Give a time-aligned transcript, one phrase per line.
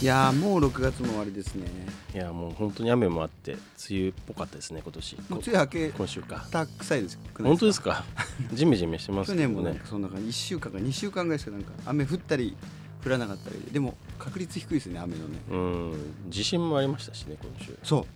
[0.00, 1.66] いやーもう6月も終わりですね。
[2.14, 3.60] いやもう本当に雨もあって梅
[3.90, 5.16] 雨っぽかったですね今年。
[5.16, 6.46] もう梅雨明け今週か。
[6.52, 7.18] た臭いです。
[7.36, 8.04] 本当ですか？
[8.52, 9.38] ジメジメしてますね。
[9.38, 10.28] 年もなんかそんな感じ。
[10.28, 12.56] 1週間か2週間ぐらいしかなんか雨降ったり
[13.04, 13.60] 降らなかったり。
[13.72, 15.38] でも確率低いですね雨のね。
[15.50, 16.14] うん。
[16.28, 17.76] 地震もありましたしね今週。
[17.82, 18.06] そう。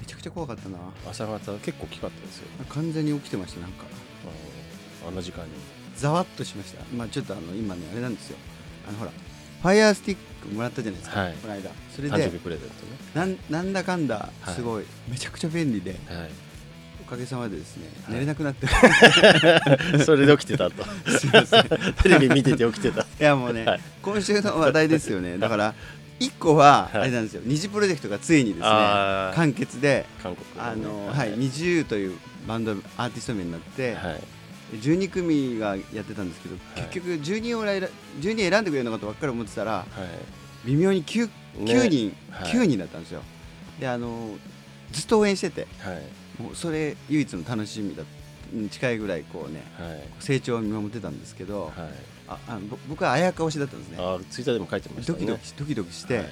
[0.00, 0.76] めちゃくちゃ怖かったな。
[1.08, 2.48] 朝方結構大きかったですよ。
[2.68, 3.84] 完全に起きてましたなんか。
[5.08, 5.50] あの時間に。
[5.96, 6.84] ざわっとしました。
[6.94, 8.36] まあちょっとあの今ねあれなんですよ。
[8.86, 9.12] あのほら
[9.62, 11.34] ファイヤースティックもらったじゃないですか、はい。
[11.34, 11.70] この間。
[11.94, 12.68] それでプレゼン
[13.14, 14.54] トなんなんだかんだはい。
[14.54, 16.30] すごい、めちゃくちゃ便利でねはい。
[17.00, 18.14] おかげさまでですね、はい。
[18.14, 18.66] 寝れなくなって
[20.04, 20.84] それで起きてたと。
[21.16, 21.64] すいません。
[22.02, 23.02] テレビ見てて起きてた。
[23.02, 23.80] いやもうね、はい。
[24.02, 25.38] 今週の話題ですよね。
[25.38, 25.74] だから
[26.18, 27.02] 1個ははい。
[27.02, 32.18] あれなんですよ、二次プロジェクトがついにですね完結で韓国あの、ねはい、二十という
[32.48, 34.20] バンドアーティスト名になって、はい
[34.72, 36.58] 12組がやってたんですけど、い。
[36.88, 37.88] 結局12を選
[38.20, 39.86] 12選んでくれるのかとばっかり思ってたらは
[40.64, 41.32] 微妙に 9, ね。
[41.58, 42.52] 9人、はい。
[42.52, 43.22] 9人だったんですよ。
[43.80, 44.30] であの
[44.92, 45.66] ずっと応援してて
[46.38, 48.02] もうそれ唯一の楽しみだ
[48.54, 50.02] うん近いぐらいこうねはい。
[50.20, 51.72] 成長を見守ってたんですけど、はい。
[52.28, 52.58] ああ
[52.88, 53.96] 僕はあやか推しだったんですね。
[53.98, 55.18] あツイッターでも書いてましたね。
[55.18, 56.26] ドキドキしドキドキして、はい。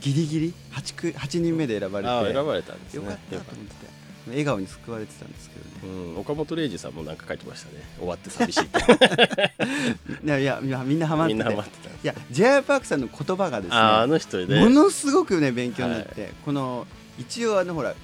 [0.00, 3.04] ギリギリ 8, く8人目で選ばれてあ選ばれたんですね。
[3.04, 3.91] よかったと思ってて
[4.28, 5.94] 笑顔に救われてたんですけどね。
[6.14, 7.82] うん、岡本零士さんもなんか書いてましたね。
[7.98, 8.62] 終わって寂しい
[10.24, 11.40] いやいやみんなハマってて。
[11.40, 16.86] いや j y パークさんの言葉がですねあの人でものすごくね勉強になって、この
[17.18, 17.94] 一応あのほら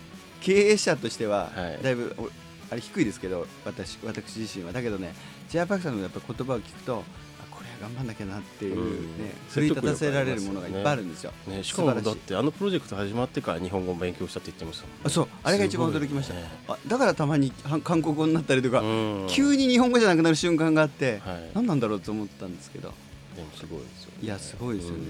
[0.41, 1.83] 経営者としてははい。
[1.83, 2.29] だいぶ、お
[2.71, 4.73] あれ低いですけど私私自身は。
[4.73, 5.15] だけどね
[5.49, 7.05] j y パークさんのやっぱ言葉を聞くと
[7.38, 9.19] あこれ頑張んなきゃなっていううん。
[9.19, 11.33] ね奮い立たせられるものがいっぱいあるんですよ。
[11.49, 15.01] ね、しかもだってあのプロジェクト始まってから日本語を勉強したって言ってましたもんね。
[15.05, 15.29] あそう。
[15.43, 16.45] あれが一番驚きました、ね。
[16.69, 19.27] あだからたまには韓国語になったりとか、うん。
[19.29, 21.51] 急に日本語じゃなくなる瞬間があって、はい。
[21.55, 22.95] 何なんだろうと思ったんですけど。
[23.35, 24.15] でもすごいですよね。
[24.23, 25.05] いやすごいですよね。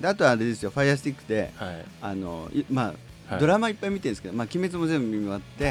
[0.00, 0.70] であとはあれですよ。
[0.70, 1.84] ファイヤースティックでうんはい。
[2.02, 2.94] あのいまあ
[3.28, 3.40] はい。
[3.40, 5.70] ドラマいっぱい見てるんですけど、まあ、鬼滅も全部見終わって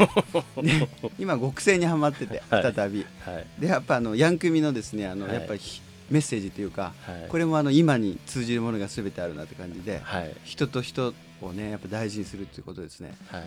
[0.61, 0.87] で
[1.17, 2.73] 今極戦にはまっててはい。
[2.73, 3.45] 再び、はい。
[3.59, 5.35] でやっぱあのヤンクミのですねあの、はい。
[5.35, 7.27] やっぱりひメッセージというか、はい。
[7.29, 10.35] これもあの今に通じるものが全てあるなって感じで、はい。
[10.43, 13.15] 人と人をねやっぱ大事にするっていうことですね。
[13.29, 13.41] はい、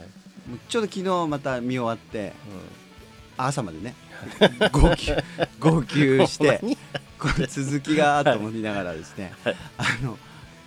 [0.49, 2.33] もうちょうど昨日また見終わってう
[3.37, 3.95] 朝までね
[4.73, 5.13] 号泣
[5.59, 6.61] 号泣して
[7.19, 9.33] この続きがと思いながらですね、
[9.77, 10.19] あの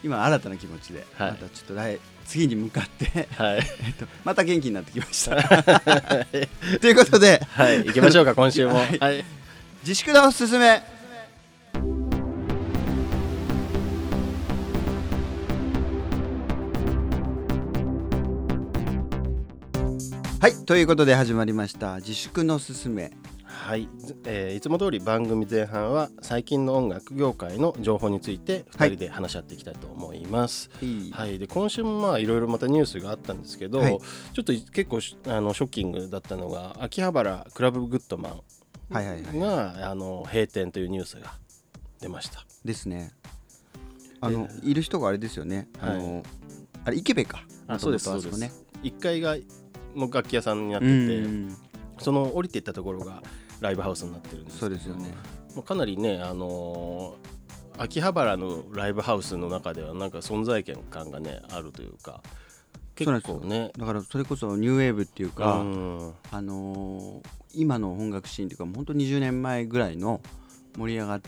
[0.03, 1.31] 今新たな気持ちで、はい。
[1.31, 3.57] またちょっと来次に向かってん、はい。
[3.85, 5.35] えっと、また元気になってきました。
[6.79, 7.85] ということではい。
[7.85, 8.75] 行きましょうか今週も。
[8.75, 9.23] ははいい、
[9.81, 10.83] 自粛のおすすめ
[11.73, 11.79] は
[20.49, 21.95] いということで始まりました。
[21.97, 23.11] 自粛のおすすめ。
[23.45, 23.87] はい
[24.25, 28.89] えーいつも通り番組前半は最近の音楽業界の情報について2はい。
[28.89, 30.69] 人で話し合っていきたいと思います。
[30.81, 31.11] いい。
[31.11, 33.97] はい、で今週もまあいろいろまたニュースがあったんですけど、はい。
[34.33, 38.29] ちょっと結構しあのショッキングだったのが秋葉原クラブグッドマ
[38.89, 39.37] はいはいはい。
[39.37, 41.33] ンが、あの閉店というニュースが
[42.03, 42.45] 出ました。
[42.65, 43.11] ですね。
[44.19, 45.89] あの、いる人があれですよね、はい。
[45.91, 46.23] あの
[46.85, 47.43] あれ池部か。
[47.67, 48.65] あそうですそうで元々あこねす。
[48.83, 49.37] 1階が
[49.95, 51.55] もう楽器屋さんになってうて、ん
[51.99, 53.23] その降りていったところが
[53.61, 55.13] ライブハウスになってるんですそうですよね。
[55.55, 57.33] もうかなりね、あのー
[57.75, 62.21] 秋葉原のライブハウスの中ではなんか存在感がねあるというか
[62.95, 63.71] 結構ね。
[63.75, 66.13] だからそれこそニューウェーブっていうか、うん。
[66.31, 70.21] あのー今の音楽シーンというかもう本当20年前ぐらいの
[70.75, 71.21] 盛り上がっ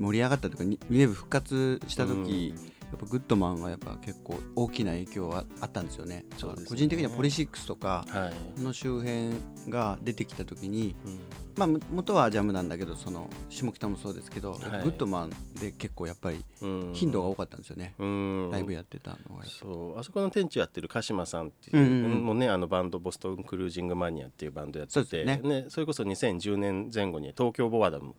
[0.00, 2.54] 盛り上がったというかニニューウェーブ復活した時、
[2.90, 6.24] やっぱグッドマンはやっぱ結構大きな影響はあったんですよね。
[6.36, 6.68] そうですね。
[6.70, 9.30] 個人的にはポリシックスとかはい、の周辺
[9.68, 11.18] が出てきた時に、うん。
[11.56, 14.60] まあも元はジャムなんだけどその下北もそうですけど、はい。
[14.82, 15.30] グッドマン
[15.60, 16.90] で結構やっぱりうん。
[16.92, 17.94] 頻度が多かったんですよね。
[17.98, 18.50] うん。
[18.50, 19.44] ライブやってたのが。
[19.44, 19.98] そう。
[19.98, 28.14] あそこの店長やってる鹿島さんっていう,、うんうねあのバンドボストンクルージングマニアっていうバンドやっててそうですよねそれこそ2010年前後に東京ボアダム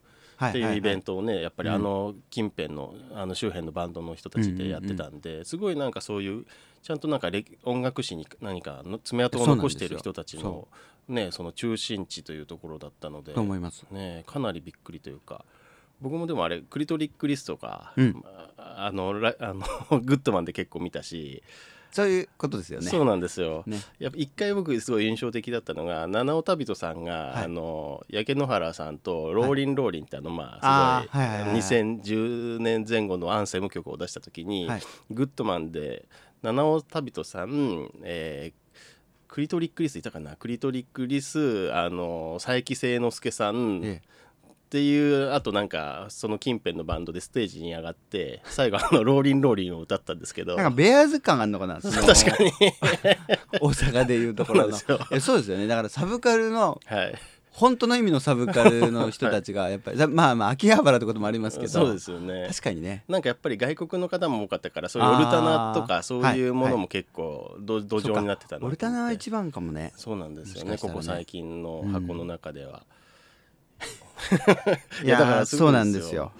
[0.50, 6.46] っていうイベントトをねやっぱりあの近辺のあの周辺のバンドの人たちでやってたんですごいなんかそういう
[6.82, 10.68] ちゃんとなんか歴音楽史に何かの爪痕を残している人たちの
[11.08, 13.86] ねその中心地というところだったのでと思います。
[13.92, 15.44] ねかなりびっくりというか
[16.00, 18.24] 僕もでもあれクリトリックリスとか、うん。
[18.58, 19.62] ああのラあの
[20.02, 21.44] グッドマンで結構見たし、
[21.92, 22.90] そういうことですよね。
[22.90, 23.64] そうなんですよ。
[23.68, 23.80] ね。
[24.00, 27.44] やっぱ一回僕すごい印象的だったのが七尾旅人さんが、はい。
[27.46, 31.62] あの焼け野原さんとローリンローリンってあのまああすごいーはいはいはい。
[31.62, 34.82] 2010年前後のアンセム曲を出した時に、はい。
[35.10, 36.06] グッドマンで
[36.42, 38.62] 七尾旅人さん、えー
[39.28, 40.36] クリトリックリスいたかな？
[40.36, 44.02] クリトリックリスあの佐伯清之助さん、え
[44.72, 50.56] っていうあとなんかその近辺のバンドでステージに上がって最後あの「ローリンローリン」を歌ったんですけど。
[50.56, 52.54] なんかベアーズ感あんのかな 確かに。
[53.60, 54.78] 大阪でいうところの。
[54.78, 55.08] そうですよ。
[55.12, 55.68] えそうですよね。
[55.68, 57.16] だからサブカルのはい。
[57.52, 61.70] 本当の意味のサブカルの人たちがやっぱり、まあまあ秋葉原ってこともありますけど。
[61.70, 62.48] そうですよね。
[62.48, 63.04] 確かにね。
[63.10, 68.66] なんかやっぱり外国の方も多かったからそういうオルタナとかそういうものも結構土土壌になってたなと思って。
[68.68, 69.92] オルタナは一番かもね。
[69.98, 70.72] そうなんですよね。
[70.72, 70.78] ね。
[70.78, 72.84] ここ最近の箱の中では、
[75.04, 76.32] いやだからそうなんですよ。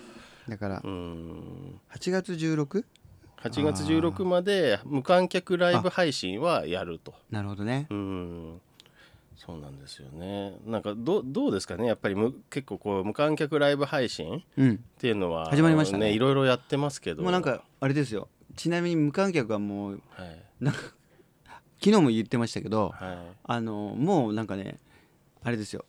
[0.48, 1.80] だからうん。
[1.94, 2.84] 8月 16?
[3.42, 7.14] 8月16まで無観客ライブ配信はやると。
[7.32, 7.88] なるほどね。
[7.90, 8.62] うん。
[9.36, 10.56] そうなんですよね。
[10.66, 11.88] なんかどどうですかね？
[11.88, 14.78] やっぱりむ結構こう無観客ライブ配信っうん。
[15.00, 17.24] ていうのは始まりましたねいろいろやってますけど。
[17.24, 18.28] もうなんかあれですよ。
[18.56, 20.44] ちなみに無観客はもうはい。
[20.60, 20.80] なんか
[21.84, 23.18] 昨日も言ってましたけどはい。
[23.44, 24.78] あのもうなんかね
[25.44, 25.86] あれですよ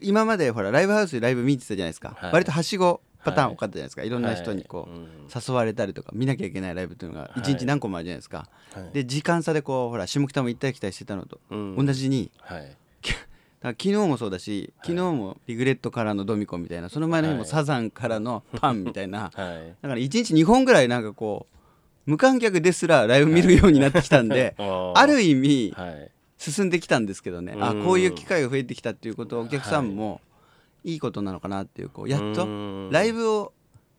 [0.00, 2.32] 今までほらライブハウスでライブ見てたじゃないですか、はい。
[2.32, 5.00] 割とはしごパターン多かったじゃないですか、い、ろんな人にこう、はい。
[5.00, 5.08] うん。
[5.48, 7.40] 誘われたりとか見なきゃいけないライブっていうのがはい。
[7.40, 8.90] 一日何個もあるじゃないですか、はい。
[8.92, 11.40] で時間差でこうほら下北も行ったり来たりしてたのと。
[11.50, 11.86] うん。
[11.86, 12.76] 同じに、はい。
[13.62, 17.48] 昨日もそうだし昨日もリグレットからのドミコみたいなその前の日もはい。
[17.48, 19.76] サザンからのパンみたいな、 はい。
[19.82, 21.46] だから1日2本ぐらいなんかこ
[22.06, 24.54] う無観客ですらライブ見るようになってきたんで、
[24.94, 27.84] ある意味はい進んできたんですけどね、あうん。
[27.84, 30.22] こういう機会が増えてきたっていうことをお客さんも
[30.84, 32.90] いいことなのかなっていうこうやっとうん。
[32.90, 33.52] ライブを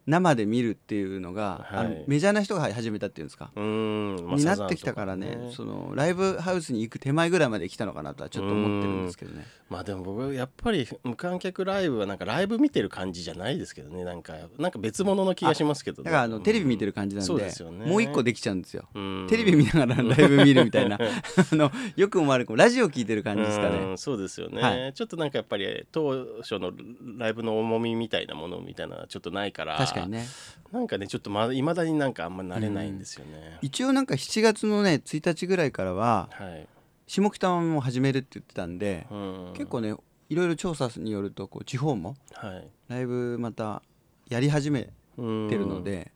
[0.07, 4.15] 生で見るっていうのが、あのはいメジャーな人が始めたっていうんですか、うん。
[4.25, 9.45] まあになってきたからねサザンとかそのライブハウスに行く手前ぐらいまで来たのかなとはちょっと思ってるんですけどね。
[9.69, 14.03] まあでも僕やっぱり無観客ライブはなんかライブ見てる感じじゃないですけどね。
[14.03, 16.06] なんかなんか別物の気がしますけどね。
[16.06, 17.86] だからあのテレビ見てる感じなんそうで,、でね。
[17.86, 18.89] もう一個できちゃうんですよ。
[18.94, 19.27] うん。
[19.30, 20.97] テレビ見ながらライブ見るみたいな。
[21.00, 23.97] あのよく思われるラジオ聞いてる感じですかうねん。
[23.97, 26.71] そうですよね、はちょっとなんかやっぱり当初の
[27.18, 30.25] ライブの重みみたいなものみたいなのはちょっとないから確かにね。
[30.71, 36.67] なんかねちょっとまいまだになんかあんま慣れないんですよね、一応なんか7月のね1日ぐらいからははい、
[37.07, 39.93] 下北も始めるって言ってたんで、うん、結構ね
[40.29, 42.67] いろいろ調査によるとこう地方もはい。
[42.88, 43.83] ライブまた
[44.29, 46.11] やり始めうんてるので、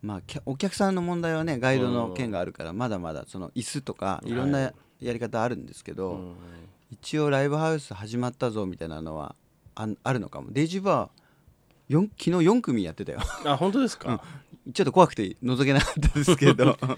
[0.00, 4.30] まあお客さんの問題はねガイドの件があるからまだまだその椅子とかい。
[4.30, 6.34] ろんはなやり方あるんですけど、うん。
[6.90, 9.36] 一応ライブハウス始まったぞみたいなのは
[9.74, 10.50] あんあるのかも。
[10.50, 11.17] デイジーバー
[11.90, 13.20] 昨日4組やってたよ。
[13.44, 14.22] あ本当ですか、
[14.72, 16.76] ちょっと怖くて覗けなかったですけど。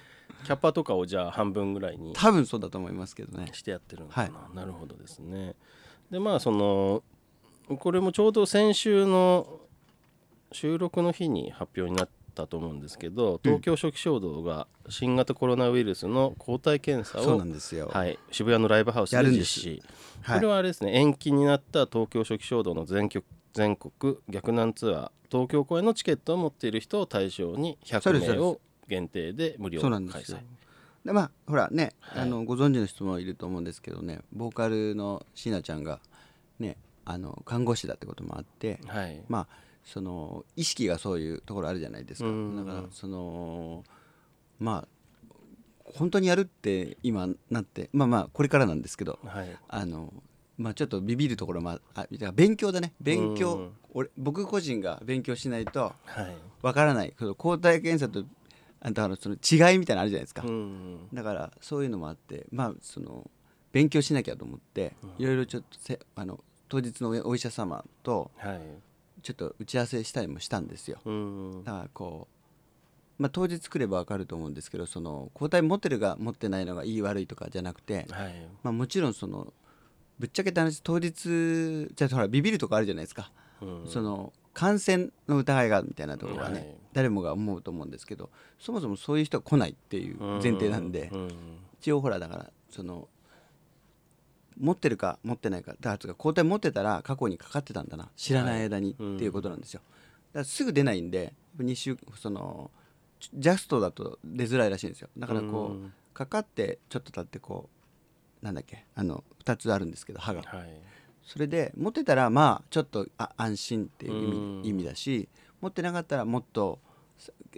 [0.45, 3.51] キャパとかをじゃあ半分ぐらいに多分そうだと思いますけどね。
[3.53, 5.55] してやってるのかな、はなるほどですね。
[6.11, 7.03] でまあその
[7.79, 9.61] これもちょうど先週の
[10.53, 17.39] 収録の日に発表になったと思うんですけど東京初期衝動が新型コロナウイルスの抗体検査を
[17.91, 19.83] はい、渋谷のライブハウスで実施
[20.23, 20.39] はい。
[20.39, 30.39] これはあれですね延期になった東京初期衝動の全国全国逆難ツアー東京公演のチケットを持っている人を対象にそうです100名を限定で無料開催ですよ。
[31.05, 32.23] でまあほらね、はい。
[32.23, 36.01] あのご存知の人もいると思うんですけどねボーカルの椎名ちゃんが
[36.59, 39.23] ねあの看護師だってこともあってはい。
[39.29, 39.47] まあ
[39.85, 42.29] その意識がそういうところあるじゃないですか。
[42.29, 42.57] うん。
[42.57, 43.85] だからその
[44.59, 45.35] まあ
[45.95, 49.57] 本当にやるって今なってまあまあこれからなんですけどはい。
[49.69, 50.13] あの
[50.61, 52.93] まあちょっとビビるところもあ勉強だね。
[53.01, 53.73] 勉強、うん。
[53.95, 56.37] 俺僕個人が勉強しないとはい。
[56.63, 57.15] わからない。
[57.19, 58.29] その抗体検査と
[58.83, 63.31] あだからその違いみたいなのあるじゃないですか、うんだからそういうのもあってまあその
[63.73, 68.61] 勉強しなきゃと思っていろいろちょっとせあの当日のお医者様とはい。
[69.23, 70.99] ちょっと打ち合わせしたりもしたんですよ。
[71.05, 72.27] うんだからこ
[73.19, 78.49] う、まあ、当日来れば分かると思うんですけどその抗体持ってるが持ってないのがいい悪いとかじゃなくて、はい。
[78.63, 79.53] まあ、もちろんその
[80.21, 83.87] ぶっちゃけた話当日じゃあほらビビるとこあるじゃないですか、うん。
[83.87, 86.77] その感染の疑いがあるみたいなところはね、はい。
[86.93, 91.31] 誰もが思うと思うんですけどそもそもそういう人は来ないっていう前提なんで、うん。
[91.81, 93.09] 一応ほらだからその
[94.59, 99.81] 持ってるか持ってないかだから抗体持ってたら過去にかかってたんだな知らない間にっていうことなんですよ、
[100.35, 102.71] だからすぐ出ないんで2週その
[103.33, 105.09] ジャストだと出づらいらしいんですよ。
[105.17, 105.93] だからこう、うん。
[106.13, 107.80] かかってちょっと経ってこう
[108.43, 108.85] なんだっけ？
[108.95, 110.43] あの2つあるんですけど歯が。
[110.43, 110.81] はい。
[111.23, 115.29] それで持ってたらまあちょっとあ安心っていう意味,、だし
[115.61, 116.81] 持ってなかったらもっと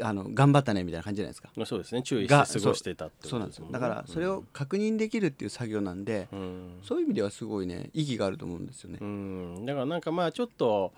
[0.01, 1.51] あの頑張ったねみたいな感じじゃないですか？
[1.57, 2.03] まあそうですね。
[2.03, 3.67] 注意がして過ごしてたってですよ。
[3.71, 6.81] だからそれを確認できるっていう作業なんで、うん。
[6.83, 8.99] そういう意味ではすごいね意義があると思うんですよね。
[9.01, 9.65] うん。
[9.65, 10.93] だからなんかまあちょっと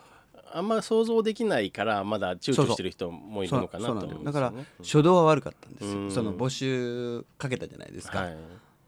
[0.52, 4.24] あんま想像できないからまだ躊躇してる人もいるのかなと思うんですよね。
[4.24, 6.10] だだから初動は悪かったんですよ、うん。
[6.10, 8.36] その募集かけたじゃないですか、はい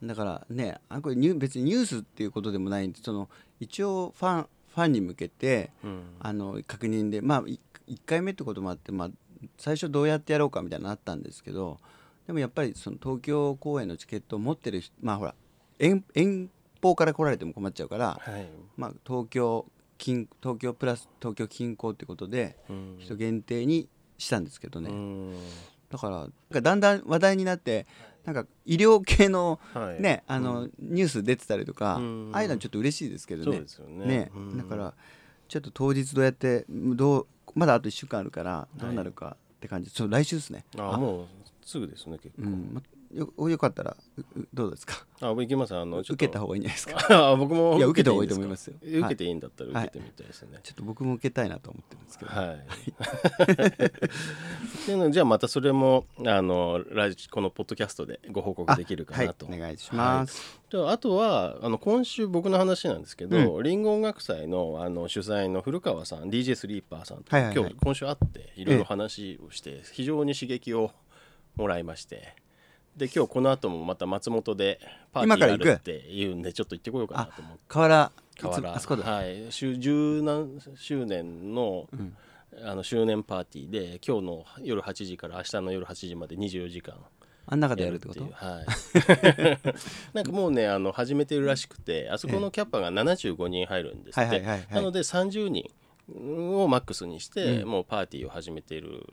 [0.02, 3.28] だからねあこれニュ別にニュースっていうことでもないんでその
[3.60, 6.02] 一応ファンフファンに向けてうん。
[6.20, 7.58] あの確認でまあ1
[8.04, 9.10] 回目ってこともあって、まあ、
[9.56, 11.78] 最初どうやってやろうかみたいなのあったんですけど
[12.26, 15.34] でもやっぱりその東京公演のチケットを持ってる人まあほら
[15.78, 16.50] 遠遠
[16.82, 18.46] 方から来られても困っちゃうから、はい。
[18.76, 19.66] まあ、東京
[19.98, 22.96] 近東京プラス東京近郊ってことでうん。
[23.00, 23.88] 人限定に
[24.18, 25.34] したんですけどね、うん。
[25.90, 27.86] だからだんだん話題になって
[28.26, 30.02] なんか医療系のはい。
[30.02, 30.72] ね、あのうん。
[30.78, 32.30] ニュース出てたりとか、うん。
[32.34, 33.64] ああいうのはちょっと嬉しいですけどね。
[33.88, 34.30] ね。
[34.56, 34.94] だから
[35.48, 40.64] ちょっと当日どうやってどうまだあと1週間あるからどうなるかって感じ、そう来週ですね。
[40.76, 40.96] あ。
[40.98, 41.26] もう
[41.64, 42.42] すぐですね結構。
[42.42, 42.70] うん。
[42.74, 42.82] ま
[43.12, 45.06] よよかったらううどうですか？
[45.20, 45.74] あ僕行きます。
[45.74, 47.06] あの受けた方がいいんじゃないですか？
[47.30, 48.76] あ僕もいや受けた方がいいと思いますよ。
[48.82, 49.86] え受けていいんだったらはい。
[49.86, 50.58] 受けてみたいですね。
[50.62, 52.56] ちょっと僕も受けたいなと思ってるんですけど、はい。
[53.86, 59.46] っていうのでじゃあまたそれもあのラジこのポッドキャストでご報告できるかなと。
[59.46, 67.70] はい、お願いします、であとはあの今週僕の話なんですけど、リンゴ音楽祭のあの主催の古川さん DJ スリーパーさんと、はいはいはい。
[67.70, 70.90] 今日今週会っていろいろ話をして、非常に刺激を
[71.56, 72.34] もらいまして
[72.96, 74.80] で今日この後もまた松本で
[75.12, 77.58] パーティーがあるっていうんでちょっと行ってこようかなと思って。
[77.68, 78.74] 河原河原。
[78.74, 79.46] あそこだ、はい。
[79.50, 81.88] 週十何周年の,、
[82.62, 86.94] あの周年パーティーで今日の夜8時から明日の夜8時まで24時間
[87.48, 88.24] あん中でやるっててこと？
[88.24, 88.32] う。
[88.32, 88.66] はい。
[90.14, 95.70] なんかもうねあの始めてるらしくてあそこのキャパが75人入るんですって、なので30人
[96.08, 97.68] をマックスにして、うん。
[97.68, 99.06] もうパーティーを始めてる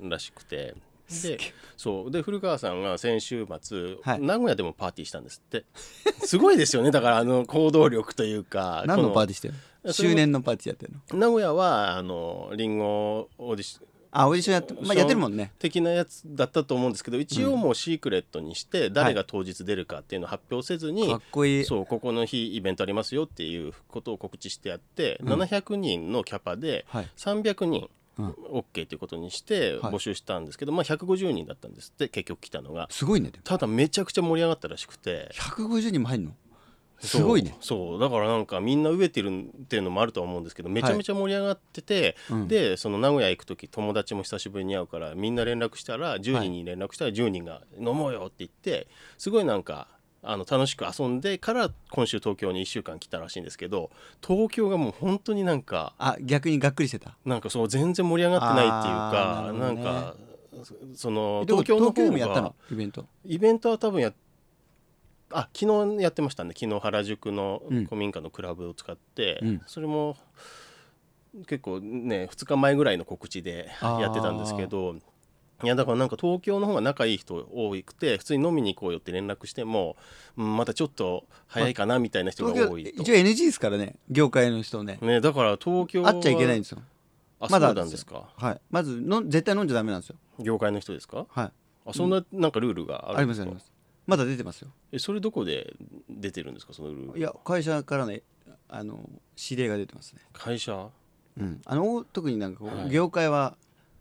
[0.00, 0.74] らしくて
[1.08, 1.38] で
[1.76, 2.10] そう。
[2.10, 4.20] で古川さんが先週末、はい。
[4.20, 5.64] 名古屋でもパーティーしたんですって。
[6.24, 6.90] すごいですよね。
[6.90, 9.92] だからあの行動力というか何のパーティーィしてるの？
[9.92, 11.18] 周年のパーティーやってるの？
[11.18, 15.52] 名古屋はあのリンゴオーディションあオーディションやって、まあ、やってるもんね。
[15.58, 21.64] 的なやつだったと思うんですけど一応もうシークレットにして誰が当日出るかっていうのを発表せずに、かっこいい。
[21.64, 25.32] そうここの日イベントありますよっていうことを告知してやって、うん。
[25.34, 27.08] 700人のキャパではい。
[27.16, 27.88] 300人うん
[28.18, 29.92] OK ということにしてはい。
[29.92, 32.88] 募集したんですけど、まあ150人だったんですって結局来たのが。
[32.90, 35.30] すごいねただめちゃくちゃ盛り上がったらしくて。
[35.34, 36.32] 150人も入んの
[37.00, 37.56] すごいね。
[37.60, 38.00] そう。
[38.00, 42.48] だからなんかみんな飢えてるっていうのもあるとは思うんですけどめちゃめちゃ盛り上がってて、うん。
[42.48, 49.88] でその名古屋行く時友達も久しぶりに会うからみんな連絡したら10人に連絡したら10人が「飲もうよ」って言ってすごいなんか
[50.22, 53.90] あの楽しく遊んでから今週東京に1週間来たらしいんですけど
[54.26, 57.16] 東京がもう本当になんかあ逆にがっくりしてた。
[57.24, 59.58] なんかそう全然盛り上がってないっていうあかーなね。
[59.60, 60.14] なんか
[60.94, 62.54] その東京の方がもやったの？
[62.70, 63.06] イベント？
[63.24, 64.12] イベントは多分や
[65.30, 67.84] あ昨日やってましたね昨日原宿のうん。
[67.84, 69.62] 古民家のクラブを使って、うん。
[69.66, 70.16] それも
[71.46, 74.96] 結構ね2日前ぐらいの告知でやってたんですけど
[75.64, 79.96] いやだからなんか東京の方が仲いい人多くて普通に飲みに行こうよって連絡しても、
[80.36, 83.02] うんまたちょっと早いかなみたいな人が多いと。
[83.02, 84.98] 一応 NG ですからね業界の人ね。
[85.02, 86.78] ね、だから東京は会っちゃいけないんですよ。
[87.40, 88.28] あまだなんですか。
[88.36, 88.60] はい。
[88.70, 90.16] まずの絶対飲んじゃダメなんですよ。
[90.38, 91.26] 業界の人ですか？
[91.28, 91.50] はい。
[91.86, 93.46] あそんななんかルールがあありるんですか？
[93.46, 93.72] ますあります。
[94.06, 94.68] まだ出てますよ。
[94.92, 95.74] えそれどこで
[96.08, 96.72] 出てるんですか？
[96.72, 97.18] そのルール。
[97.18, 98.22] いや会社からね
[98.68, 98.98] あの
[99.36, 100.20] 指令が出てますね。
[100.32, 100.88] 会社？
[101.38, 101.60] うん。
[101.64, 102.90] あの特になんかはい。
[102.90, 103.56] 業界は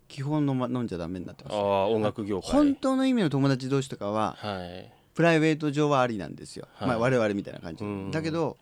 [0.07, 2.51] 基本飲,、ま、飲んじゃダメになってますああ音楽業界。
[2.51, 4.91] 本当の意味の友達同士とかははい。
[5.13, 6.87] プライベート上はありなんですよ、はい。
[6.89, 8.11] まあ、我々みたいな感じうん。
[8.11, 8.57] だけど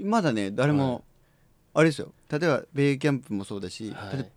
[0.00, 1.02] まだね誰も、はい。
[1.74, 2.12] あれですよ。
[2.30, 4.16] 例えばベイキャンプもそうだし、はい。
[4.16, 4.28] 例えば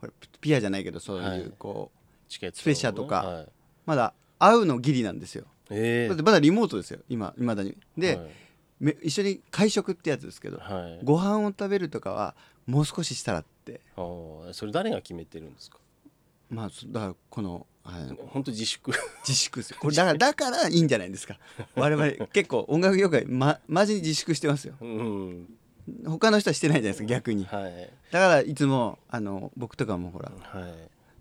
[0.00, 1.52] ほらピアじゃないけどそういう、はい。
[1.58, 3.48] こうチケットスペシャルとかはい。
[3.86, 5.44] まだ会うのギリなんですよ。
[5.70, 7.76] えだってまだリモートですよ今いまだに。
[7.96, 8.18] で、
[9.02, 12.34] 一緒に会食ってやつですけどはい、ご飯を食べるとかは
[12.66, 13.80] もう少ししたらって。
[13.96, 15.78] あーそれ誰が決めてるんですか？
[16.50, 18.92] まあそだからこの、はい、本当自粛。
[19.26, 19.76] 自粛ですよ。
[19.80, 21.38] これだからだからいいんじゃないですか。
[21.74, 24.74] 我々結構音楽業界まマジに自粛してますよ。
[24.80, 25.48] うん。
[26.06, 27.44] 他の人はしてないじゃないですか逆に。
[27.44, 27.90] はい。
[28.10, 30.72] だからいつもあの僕とかもほらはい。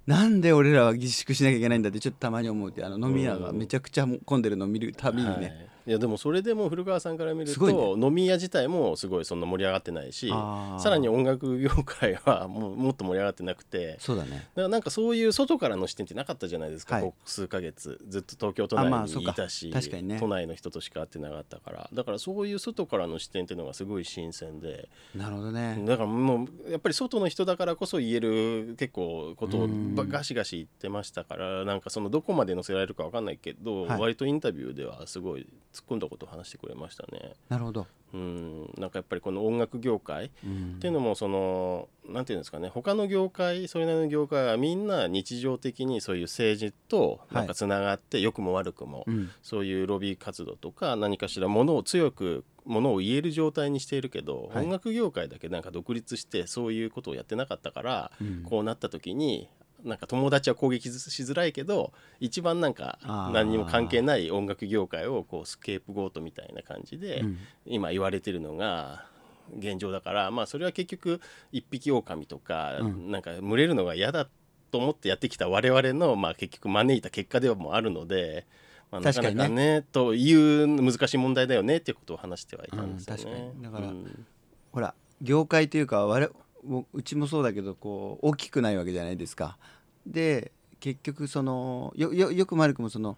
[0.05, 13.97] なんで俺らは自粛しなきゃいけないんだってちょっとたまに思うってあの飲み屋がめちゃくちゃ混んでるのを見るたびにね、はいいやでもそれでも古川さんから見ると、飲み屋自体もすごいそんな盛り上がってないしさらに音楽業界はもう もっと盛り上がってなくて。
[13.99, 14.29] そうだね。
[14.31, 17.99] だからなんかそういう外からの視点ってなかったじゃないですか、数ヶ月。
[18.07, 20.17] ずっと東京都内にいたし、確かにね。
[20.19, 21.89] 都内の人としか会ってなかったから。
[21.93, 24.89] だからそういう外からの視点っていうのがすごい新鮮で。
[25.15, 25.81] なるほどね。
[25.85, 29.67] だからもうやっぱり外の人だからこそ言える結構ことを
[30.07, 33.99] ガシガシ言ってましたからなんかそのどこまで載せられるか分かんないけど、はい。
[33.99, 37.33] 割とインタビューではすごい突っ込んだことを話してくれましたね。
[37.49, 38.73] なるほど、うん。
[38.77, 40.73] なんかやっぱりこの音楽業界うん。
[40.77, 49.31] っていうのもそのなんていうんですかね他の業界それなりの業界はみんな日常的にそういう政治となんかつながって、良くも悪くも、うん。
[49.41, 54.65] そういうロビー活動とか何かしらものを強くものを言える状態にしているけど、はい。
[54.65, 58.43] 音楽業界だけなんか独立してそういうことをやってなかったから、うん。
[58.43, 59.49] こうなった時に
[59.83, 62.99] なんか友達は攻撃しづらいけど一番なんか
[63.33, 67.37] 何にも関係ない音楽業界をこうスケープゴートみたいな感じで、うん。
[67.65, 69.05] 今言われてるのが
[69.57, 71.21] 現状だからまあそれは結局
[71.51, 73.11] 一匹狼とか、うん。
[73.11, 74.27] なんか群れるのが嫌だ
[74.71, 78.47] と思ってやってきた我々の、まあ、結局招いた結果ではもあるので、
[78.89, 79.83] まあ、なか確かにかね。
[79.91, 83.51] という難しい問題だよねっていうことを話してはいたんですよね。
[83.55, 84.25] うんだからうん
[84.71, 86.05] ほら業界というか
[86.93, 89.57] うちもそうだけどこう大きくないわけじゃないですか。
[90.05, 93.17] で結局そのよよよくも悪くもその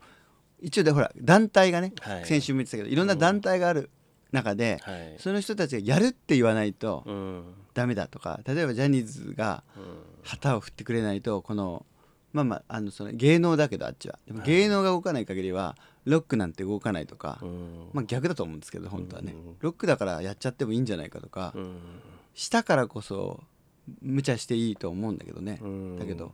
[0.62, 2.26] 一応でほら団体がね、はい。
[2.26, 3.90] 先週も言ってたけどいろんな団体がある
[4.32, 5.16] 中で、はい。
[5.20, 7.44] その人たちがやるって言わないとうん。
[7.74, 9.84] ダメだとか例えばジャニーズがうん。
[10.24, 11.86] 旗を振ってくれないとこの
[12.34, 14.20] まあまああのその芸能だけどあっちは。
[14.26, 15.76] でも芸能が動かない限りは
[16.06, 17.90] ロックなんて動かないとか、うん。
[17.94, 19.56] まあ逆だと思うんですけど本当はね、うん。
[19.60, 21.78] ロックだからやっちゃってもいいんじゃないかとか、うん
[22.36, 23.44] したからこそ
[24.02, 25.98] 無茶していいと思うんだけどね、うん。
[25.98, 26.34] だけど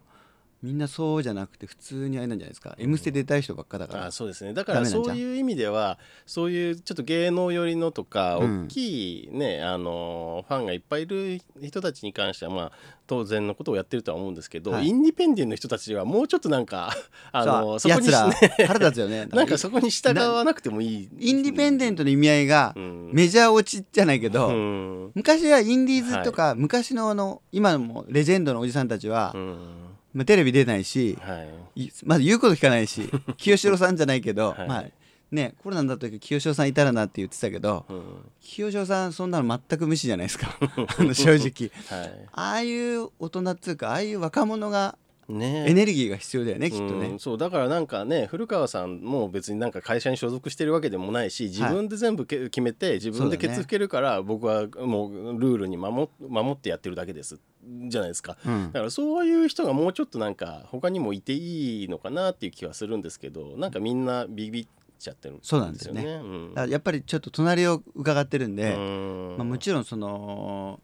[0.64, 4.54] みんなそうじゃなくて普通にあれなんじゃないですか「M ステ」出たい人ばっかだから、あそうですね。
[4.54, 8.64] だからそういう意味ではそういうちょっと芸能寄りのとか、うん。
[8.66, 12.72] 大きいねあのファンがいっぱいいる人たちに関してはまあ
[13.08, 14.88] 当然のことをやってるとは思うんですけど、はい。
[14.88, 16.96] インディペンデントの人たちはもうちょっとなんか
[17.32, 19.26] あのさそこにね腹立つよね。
[19.34, 21.10] なんかそこに従わなくてもいい。
[21.20, 23.10] インディペンデントの意味合いがうん。
[23.12, 25.12] メジャー落ちじゃないけど、うん。
[25.16, 31.86] 昔はインディーズとか、昔のあの今のもレジェンドのおじさんたちは、うんまあ、テレビ出ないし、はい。
[31.86, 34.68] いまず言うこと聞かないし 清志郎さんじゃないけど、はい。
[34.68, 34.86] まあ
[35.32, 38.04] ねコロナになった時清志郎さんいたらなって言ってたけどうん。
[38.42, 40.58] 清志郎さんそんなの全く無視じゃないですか。
[40.98, 41.72] あの正直。
[42.00, 42.28] はい。
[42.34, 44.98] ああいう大人っていうかああいう若者が
[45.38, 45.66] ね。
[45.68, 47.08] エネルギーが必要だよね、きっとね。
[47.08, 57.40] うん、そうだからなんかね古川さんも別になんか会社に所属してるわけでもないし自分で全部け、決めて自分でケツつけるから僕はもうルールに守守ってやってるだけです。
[57.88, 58.38] じゃないですか。
[58.46, 58.72] うん。
[58.72, 64.68] だからそういう人がもうちょっとなんか他にもいていいのかなっていう気はするんですけどなんかみんなビビっ
[65.02, 66.04] ちゃってるんそうなんですよね。
[66.04, 66.70] うん。
[66.70, 69.36] やっぱりちょっと隣を伺ってるんで、うん。
[69.38, 70.80] まあ、もちろんその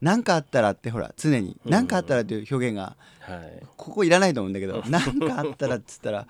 [0.00, 1.70] 何かあったらってほら常にうん。
[1.70, 3.62] 何かあったらっていう表現がはい。
[3.76, 6.26] ここいらないと思うんだけど何かあったらっつったら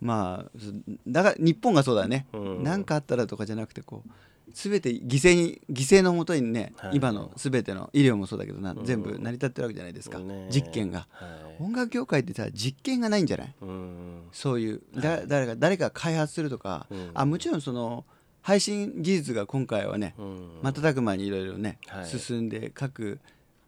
[0.00, 0.72] まあそ
[1.06, 2.26] だから日本がそうだね。
[2.32, 2.62] うん。
[2.62, 4.10] 何かあったらとかじゃなくてこう
[4.54, 6.96] 全て犠牲に犠牲のもとにね、はい。
[6.96, 8.84] 今の全ての医療もそうだけどな、うん。
[8.84, 11.06] 全部成り立ってるわけじゃないですか、ね実験が。
[11.10, 11.62] はい。
[11.62, 13.54] 音楽業界ってさ実験がないんじゃない？
[13.60, 14.22] うん。
[14.32, 17.10] そういうだ誰か誰かが開発するとか、うん。
[17.12, 18.04] あもちろんその
[18.48, 20.48] 配信技術が今回はねうん。
[20.62, 22.06] 瞬く間にいろいろね、はい。
[22.06, 23.20] 進んで各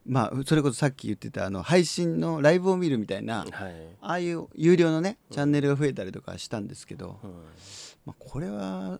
[0.07, 3.75] まあそれこそさっき言ってたあの配信のライブを見るみたいなはい。
[4.01, 7.31] ああいう有料のねチャンネルが増えたりとかしたんですけど、うん。
[8.07, 8.99] まあ、これは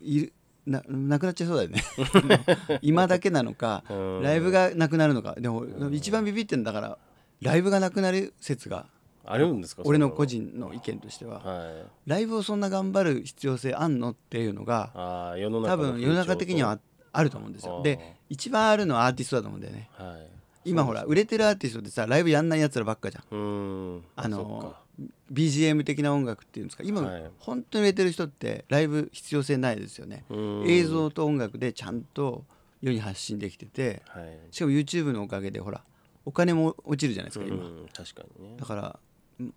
[0.00, 0.32] いる
[0.66, 1.84] ななくなっちゃいそうだよね。
[2.82, 4.22] 今だけなのかうん。
[4.22, 5.36] ライブがなくなるのか。
[5.38, 6.98] でも一番ビビってんだから
[7.42, 8.86] ライブがなくなる説が
[9.32, 9.82] あるんですか？
[9.84, 11.40] 俺の個人の意見としては。
[11.40, 11.86] はい。
[12.06, 14.10] ライブをそんな頑張る必要性あんの？
[14.10, 16.78] っていうのがあー世の中多の分世の中的にはあ
[17.12, 17.82] あると思うんですよ。
[17.82, 19.88] で一番あるのはアーティストだと思うんだよね。
[19.94, 20.26] はい。
[20.64, 24.02] 今ほら売れてるアーティストってさライブやんないやつらばっかじゃん。
[24.16, 24.88] あのか。
[25.32, 26.82] BGM 的な音楽っていうんですか？
[26.84, 27.30] 今、はい。
[27.38, 30.24] 本当に売れてる人ってライブ必要性ないですよね。
[30.66, 32.44] 映像と音楽でちゃんと
[32.82, 34.38] 世に発信できててはい。
[34.50, 35.82] しかも YouTube のおかげでほら
[36.24, 37.56] お金も落ちるじゃないですか今。
[37.56, 38.56] うん確かにね。
[38.58, 38.98] だからん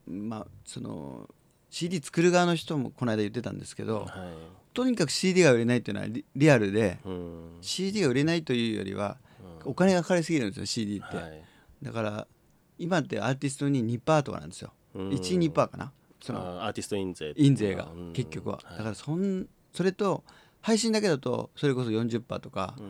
[0.08, 1.30] まあその
[1.70, 4.10] CD 作る側の人もこの間言ってたんですけどはい。
[4.74, 7.58] とにかく CD が売れないっていうのはリリアルでうん。
[7.62, 9.18] CD が売れないというよりは
[9.64, 9.72] うん。
[9.72, 11.44] お金がかかりすぎるんですよ CD って、はい。
[11.82, 12.28] だから
[12.78, 14.74] 今ってアーティストに2%とかなんですよ。
[14.96, 15.10] うん。
[15.10, 15.92] 12%かな？
[16.22, 17.34] そのアーティスト印税。
[17.36, 18.14] 印税がうん。
[18.14, 18.60] 結局は。
[18.64, 18.78] はい。
[18.78, 20.24] だからそんそれと
[20.62, 22.86] 配信だけだとそれこそ40%とかうん。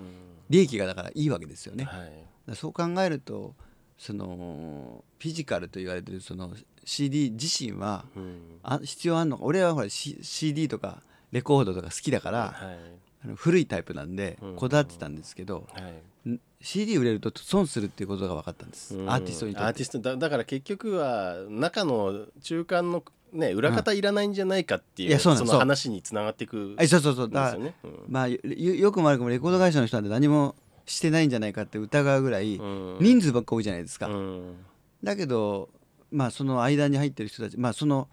[0.49, 1.86] 利益がだからいいわけですよね。
[1.86, 2.12] はい。
[2.47, 3.56] らそう考えると
[3.97, 8.39] そのフィジカルと言われてるその CD 自身はうん。
[8.63, 13.34] あ必要あんのか俺はほら、C、CD とかレコードとか好きだからはい。
[13.36, 14.56] 古いタイプなんでうん。
[14.56, 15.80] こだわってたんですけどは
[16.26, 16.30] い。
[16.30, 18.96] ん CD 売れると損するっていうことが分かったんです。
[18.96, 19.10] うん。
[19.10, 25.54] アーティストにとアーってティストだだから結局は中の中間のね裏方いらないんじゃないかっていう、いやそうなんそう。
[25.54, 27.30] の話につながっていくんあそうそうそう。
[27.30, 27.58] でだから。
[27.58, 27.74] うん。
[28.08, 32.98] まあよよくも悪くもレコード会社の人なんて何もしてないんじゃないかって疑うぐらいうん。
[33.00, 34.56] 人数ばっか多いじゃないですか、うん。
[35.04, 35.70] だけど
[36.12, 38.10] まあその間に入ってる人たちまあその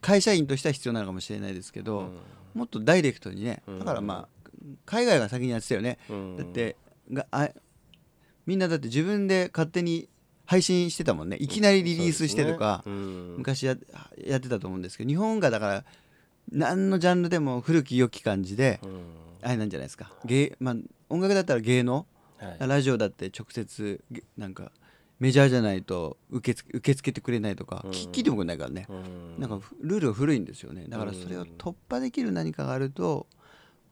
[0.00, 2.10] 会社員としては必要なのかもしれないですけど、
[2.54, 3.78] もっとダイレクトにねうん。
[3.78, 4.44] だからまあ
[4.86, 6.36] 海外が先にやってたよね、うん。
[6.36, 6.76] だって
[7.12, 7.50] があ
[8.46, 10.08] みんなだって自分で勝手に
[10.46, 11.36] 配信してたもんね。
[11.38, 12.92] いきなりリリースしてとか、ね。
[12.92, 13.34] うん。
[13.38, 13.76] 昔や
[14.24, 15.84] やってたと思うんですけど日本がだから
[16.50, 19.02] 何のジャンルでも古き良き感じで、うん。
[19.42, 20.12] あれなんじゃないですか。
[20.24, 20.74] 芸、まあ、
[21.08, 22.06] 音楽だったら芸能
[22.38, 22.68] はい。
[22.68, 24.72] ラジオだって直接げなんか
[25.20, 27.90] メジャーじゃないと受け付け受け付けてくれないとか、うん。
[27.90, 29.38] 聞聞いてもくれないからね、うん。
[29.38, 30.86] なんかふルールが古いんですよね。
[30.88, 33.26] だからそれを突破できる何かがあると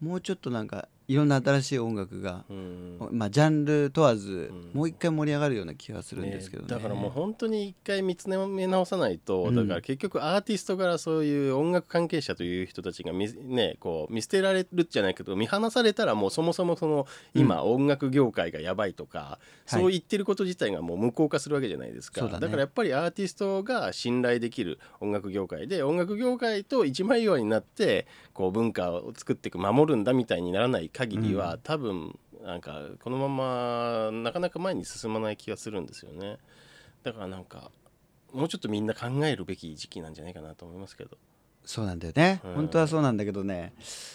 [0.01, 2.99] もうちょっとなんかいろんな新しい音楽が、うん。
[3.13, 4.77] まあ、ジャンル問わず、ん。
[4.77, 6.69] もう一回盛り上がるような気がするんですけどね。
[6.69, 9.55] だからもう本当に一回見つめ直さないと、うん。
[9.55, 22.49] だから結局アーティストからそういう音楽関係者という人たちが見,、ね、こう見捨てられるじゃないけど見放されたらもうそもそもその今音楽業界がやばいとか、そう言ってること自体がもう無効化するわけじゃないですか、そうだね。
[22.49, 31.61] からやっぱりアーティストが信頼できる音楽業界で音楽業界と一枚岩になってこう文化を作っていく守るんだみたいにならない限りは、うん。
[31.61, 36.39] 多分なんかこのままなかなか前に進まない気がするんですよね。
[37.05, 37.71] だからなんか
[38.33, 41.17] もうちょっとみんな考えるべき時期なんじゃないかなと思いますけど。
[41.65, 42.55] そうなんだよね、うん。
[42.55, 43.75] 本当はそうなんだけどね。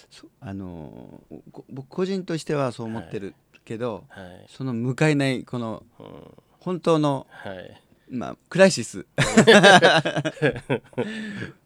[0.09, 1.21] そあの
[1.69, 6.07] 僕個人としてはそう思ってるけど、はい、その向かいないこのうん、
[6.59, 9.05] 本当の、はいまあ、クライシス。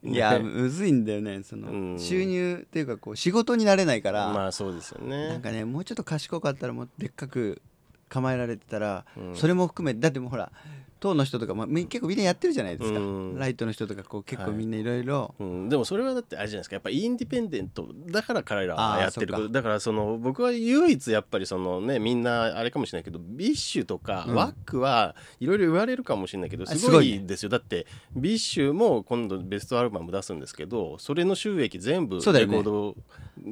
[0.04, 2.00] いやむずいんだよねその、うん。
[2.00, 5.28] 収入っていうかこう仕事になれないから、まあそうですよね。
[5.30, 7.62] なんかねもうちょっと賢かったらもうでっかく
[8.10, 9.36] 構えられてたら、うん。
[9.36, 10.52] それも含めだってもうほら
[11.00, 13.38] 党の人とか、まあ、み結構みんなやってるじゃないですか、うん。
[13.38, 14.58] ライトの人とかこう結構はい。
[14.58, 15.36] みんないろいろ。
[15.40, 16.76] うん、でもそれはだってあれじゃないですか。
[16.76, 19.52] やっぱインディペンデントだから彼らはやってる。
[19.52, 24.36] だからその僕は唯一やっぱりそのねみんなあれかもしれないけど BiSH とかうん。
[24.36, 27.50] WACK はいろいろ言われるかもしれないけどあすごいですよ。
[27.50, 32.96] だって BiSH も今度ベストアルバム出すんですけどそれの収益全部レコード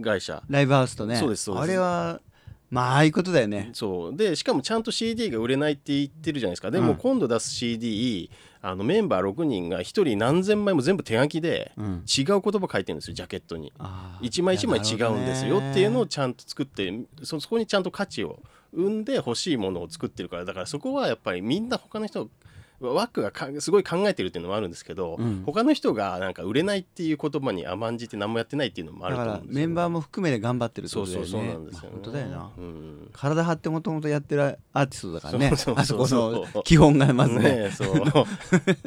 [0.04, 0.44] 会社。
[0.50, 1.18] ライブハウスとね。
[1.18, 1.64] そうですそうです。
[1.64, 2.22] あれは
[2.76, 3.70] まあああいうことだよね。
[3.74, 4.16] そう。
[4.16, 6.72] でしかもちゃんと CD が売れないって言ってるじゃないですか。
[6.72, 6.98] でもうん。
[6.98, 8.30] 今度出す CD、
[8.62, 12.04] あのメンバー6人が1人何千枚も全部手書きでうん。
[12.06, 13.72] 違う言葉書いてるんですよジャケットに。
[13.80, 15.60] あー一枚一枚違うんですよ。
[15.60, 18.40] っていうのをちゃんと作ってそそこにちゃんと価値を
[18.74, 22.30] 生んで欲しいものを作ってるからだからそこはやっぱりみんな他の人
[22.80, 25.44] ワックがかすごい考えてるっていうのもあるんですけど、うん。
[25.46, 31.32] 他の人がなんか売れないっていう言葉に甘んじて何もやってないっていうのもあると思うんですよ、らメンバーも含めて頑張ってるってそうことだよね。
[31.32, 32.52] そうそうなんですよね、まあ本当だよな。
[32.58, 33.10] うん。
[33.14, 35.50] 体張ってもともとやってるアーティストだからね。
[35.56, 36.44] そうそうそうそう。
[36.44, 37.56] あそこの基本がまずね。
[37.56, 37.96] ねそう。
[38.04, 38.24] だか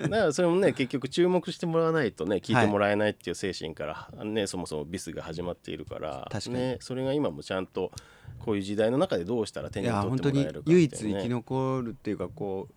[0.09, 6.57] らそれもね結局注目してもらわないとね聞いてもらえないっていう精神から、ねそもそもビスが始まっているから確かに。
[6.57, 7.91] ね、それが今もちゃんと
[8.39, 12.75] こういう時代の中でどうしたら手に取って本当にもらえるかっていう、ね、唯一生き残るっていうかこう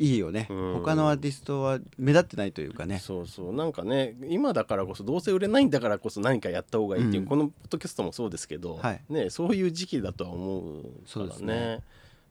[0.00, 0.46] いいよね。
[0.48, 0.74] うん。
[0.80, 2.98] 他のアーティストは目立ってないというかね。
[2.98, 3.52] そうそう。
[3.52, 7.28] なんかね今だからこそどうせ売れないんだからこそ何かやった方がいいっていう、うん。
[7.28, 9.02] このポッドキャストもそうですけど、はい。
[9.10, 11.54] ね、そういう時期だとは思うからそうですね。
[11.54, 11.80] ね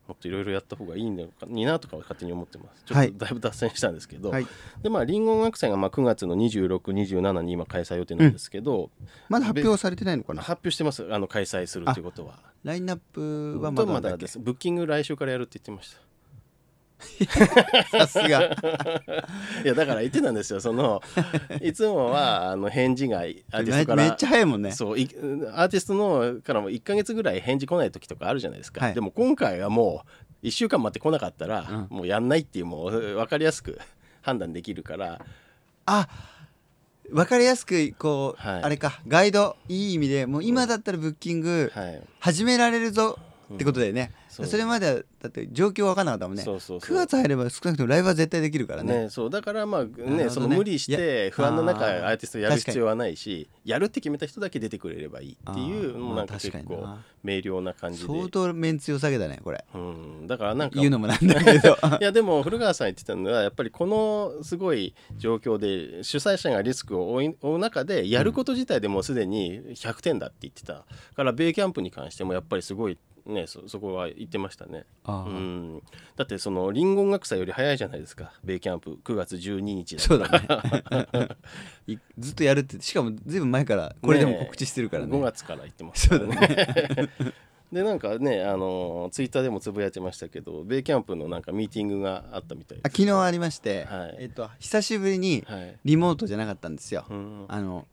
[0.07, 2.83] もっといろいろやった方がいいのかになとかは勝手に思ってます。
[2.83, 3.09] ちょはい。
[3.09, 4.47] っとだいぶ脱線したんですけど、はい。
[4.81, 8.89] でまあリンゴ音楽祭がまあ9月の2627に今開催予定なんですけど、
[9.29, 10.41] まだ発表されてないのかな？
[10.41, 11.05] 発表してます。
[11.13, 12.39] あの開催するということは。
[12.63, 14.39] ラインナップはまだです。
[14.39, 16.08] ブッキング来週からやるって言ってました
[17.91, 18.43] さすが。
[19.63, 20.59] いやだから言ってたんですよ。
[20.59, 21.01] その
[21.61, 24.71] いつもはあの返事がアーティストからめめっちゃ早いもんね。
[24.71, 25.03] そうい
[25.53, 28.93] アーティストのからも1か月ぐらい返事来ない時とかあるじゃないですか、はい。
[28.93, 30.03] でも今回はも
[30.43, 33.79] う1週間待ってこなかったら、うもうやんないっていうもう分かりやすく
[34.21, 35.19] 判断できるから。
[35.85, 36.07] あ
[37.11, 38.63] わかりやすくこう、はい。
[38.63, 42.01] あれかガイドいい意味でもう今だったらブッキングはい。
[42.19, 43.17] 始められるぞ
[43.53, 44.45] ってことだよね、そう。
[44.45, 46.43] それまではだって状況分かんなかったもんね。
[46.43, 46.95] そうそうそう。
[46.95, 49.03] 9月入れば少なくともライブは絶対できるからね。
[49.03, 49.29] ね、そう。
[49.29, 50.29] だからまあねね。
[50.29, 59.63] その無理しいてや不安の中アーティストやる必要はないしやるって決めた人だけ出てくれればいいっていうなんか結構明瞭な感じで、相当メンツ良さげだねこれ。
[59.73, 61.77] うん、だからなんか言うのもなんだけど。
[61.99, 70.85] いやでも古川さん言ってたのはやっぱりこのすごい状況で主催者がリスクを負う中でやること自体でもうすでに100点だって言ってた
[71.15, 72.97] からベイキャンプに関してもやっぱりすごい
[73.29, 75.81] ねそそこは言ってましたね、うん、
[76.15, 78.33] だってそのリンゴ音楽祭より早いじゃないですか。
[78.43, 78.99] ベイキャンプ。
[79.03, 81.29] 9月12日だそうだね。
[81.87, 85.15] いずっとやるってしかもずいぶん前からこれでも告知してるからね。
[85.15, 86.07] 5月から言ってます。
[86.07, 87.09] そうだね。
[87.71, 94.15] でなんかねあのツイッターでもつぶやいてましたけどベイキャンプのなんかミーティングがあったみたいで昨日ありまして、はい。
[94.19, 97.45] えっと久しぶりにはい、リモートじゃなかったんですよ、うん。
[97.47, 97.87] あの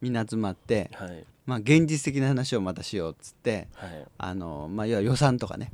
[0.00, 4.06] みんな集まって、はいまあ、現実的な話をまたしようっつってはい。
[4.18, 5.72] あの、まあ、要は予算とかね。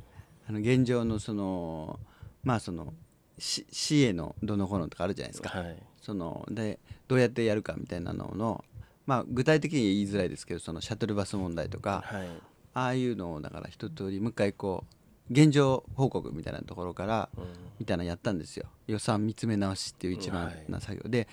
[0.49, 1.99] あの現状のその
[2.45, 2.95] まあその
[3.39, 5.77] し市へのどのこのとかあるじゃないですか、はい。
[6.01, 8.65] そのでどうやってやるかみたいなのの
[9.05, 12.29] まあ具体的に言いづらいですけどそのシャトルバス問題とかはい。
[12.75, 14.85] ああいうのをだから一通りもう一回こ
[15.29, 17.45] う現状報告みたいなところからうん。
[17.81, 18.67] みたいなのやったんですよ。
[18.87, 21.11] 予算見つめ直しっていう一番な作業。
[21.11, 21.27] で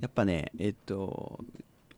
[0.00, 1.40] やっぱねえっと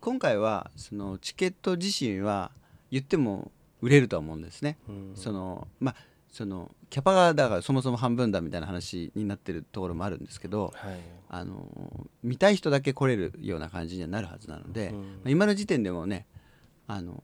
[0.00, 2.50] 今回はそのチケット自身は
[2.90, 3.50] 言っても
[3.82, 4.78] 売れるとは思うんですね。
[4.88, 5.12] うん。
[5.14, 5.94] そのまあ
[6.30, 11.00] そのキャパがだからそもそも半分だみたいな話になってるところもあるんですけどはい。
[11.32, 14.96] あの見たい人だけ来れるような感じにはなるはずなので、うん。
[14.96, 16.26] まあ今の時点でもね
[16.86, 17.22] あの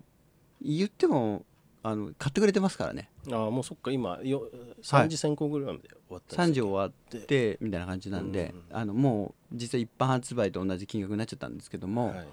[0.62, 1.44] 言っても
[1.82, 3.10] あの買ってくれてますからね。
[3.32, 4.48] ああもうそっか今よ
[4.82, 12.26] 3時先行ぐらいまで終わったん3です時終わってみたいな感じなんで、あのもう実際一般発売と同じ金額になっちゃったんですけども、はい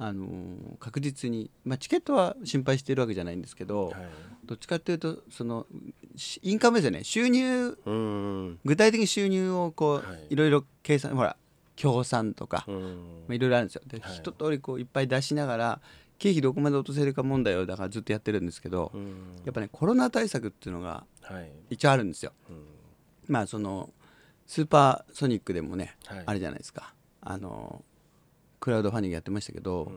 [0.00, 3.94] あの確実に、まあ、チケットは心配してるわけじゃないんですけど、はい。
[4.44, 5.66] どっちかっていうとその
[6.16, 7.02] しインカムですよね。
[7.02, 8.58] 収入うん。
[8.64, 10.26] 具体的に収入をこう、はい。
[10.30, 11.36] い、ろいろ計算ほら
[11.74, 13.24] 協賛とか、まうん。
[13.28, 13.82] あ、いろいろあるんですよ。
[13.86, 14.16] で、はい。
[14.16, 15.80] 一通りこういっぱい出しながら
[16.18, 19.36] 経費どこまで落とせるか問題をだからずっとやってるんですけど、うん。
[19.44, 21.50] やっぱねコロナ対策っていうのがはい。
[21.70, 22.32] 一応あるんですよ。
[22.48, 22.64] うん。
[23.26, 23.90] まあその
[24.46, 26.22] スーパーソニックでもね、はい。
[26.24, 26.94] あれじゃないですか。
[27.20, 27.84] あの
[28.60, 29.94] クラウドファンディングやってましたけど、うん。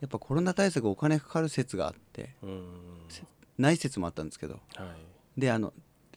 [0.00, 2.64] やっぱコロナ対策お金かかる説があってうん。
[3.58, 4.84] ない説もあったんですけどは
[5.36, 5.40] い。
[5.40, 5.72] であの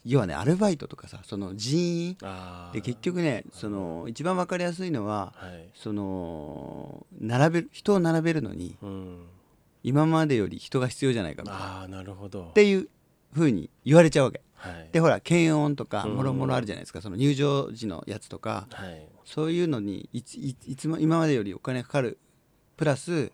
[0.06, 2.18] 要はねアルバイトとかさその人員
[2.74, 5.70] で結局ねその一番分かりやすいのははい。
[5.76, 9.26] その並べる人を並べるのにうん。
[9.84, 11.66] 今までより人が必要じゃないかみたいな。
[11.66, 12.48] ああなるほど。
[12.50, 12.90] っていう
[13.32, 14.90] ふうに言われちゃうわけはい。
[14.92, 16.16] でほら検温とかうん。
[16.16, 17.02] もろもろあるじゃないですか。
[17.02, 18.68] その入場時のやつとか。
[18.72, 19.08] はい。
[19.26, 22.20] そういうのにいついいつも今までよりお金かかる。
[22.78, 23.32] プラス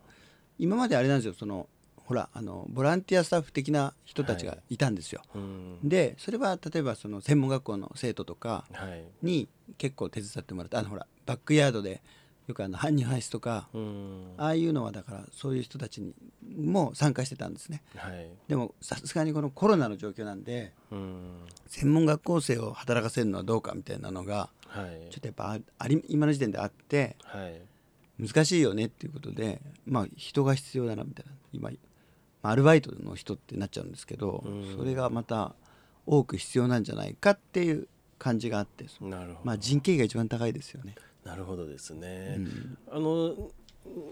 [0.58, 1.34] 今まであれなんですよ。
[1.34, 5.80] そのほらあのボランティアスタッフ的な人たちがいたんですよ、うん。
[5.84, 9.04] でそれは例えばその専門学校の生徒とかはい。
[9.24, 12.02] に結構手伝ってもらってあのほらバックヤードで
[12.48, 14.34] よくあの搬入ハイスとかうん。
[14.38, 16.14] ああいうのはだからそういう人たちに
[16.56, 17.82] も参加してたんですね。
[17.96, 18.30] はい。
[18.48, 21.22] でもさすがにこのコロナの状況なんでうん。
[21.68, 25.12] 専門学校生を働かせるのはどうかみたいなのがはい。
[25.12, 27.62] ちょっとやっぱああり今の時点であってはい。
[28.20, 31.32] 難しいよねっていうことでまあ人が必要だなみたいな。
[31.52, 31.72] 今
[32.44, 34.76] まあアルバイトの人ってなっちゃうんですけどうん。
[34.78, 35.56] それがまた
[36.06, 37.88] 多く必要なんじゃないかっていう
[38.20, 39.40] 感じがあってなるほど。
[39.44, 40.96] まあ人件費が一番高いですよね。
[41.26, 42.78] なるほどですね、うん。
[42.92, 43.52] あの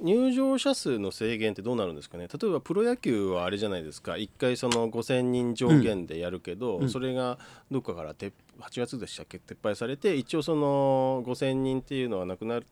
[0.02, 2.28] 入場者数の制限ってどうなるんですかね？
[2.28, 4.14] 例えばプロ野球はあれじゃないですか。
[4.14, 6.90] 1回その5000人上限でやるけど、うん。
[6.90, 7.40] それが
[7.72, 9.38] どっかから撤8月でしたっけ？
[9.38, 12.64] 撤廃されて一応その5000人っていうのはなくなっ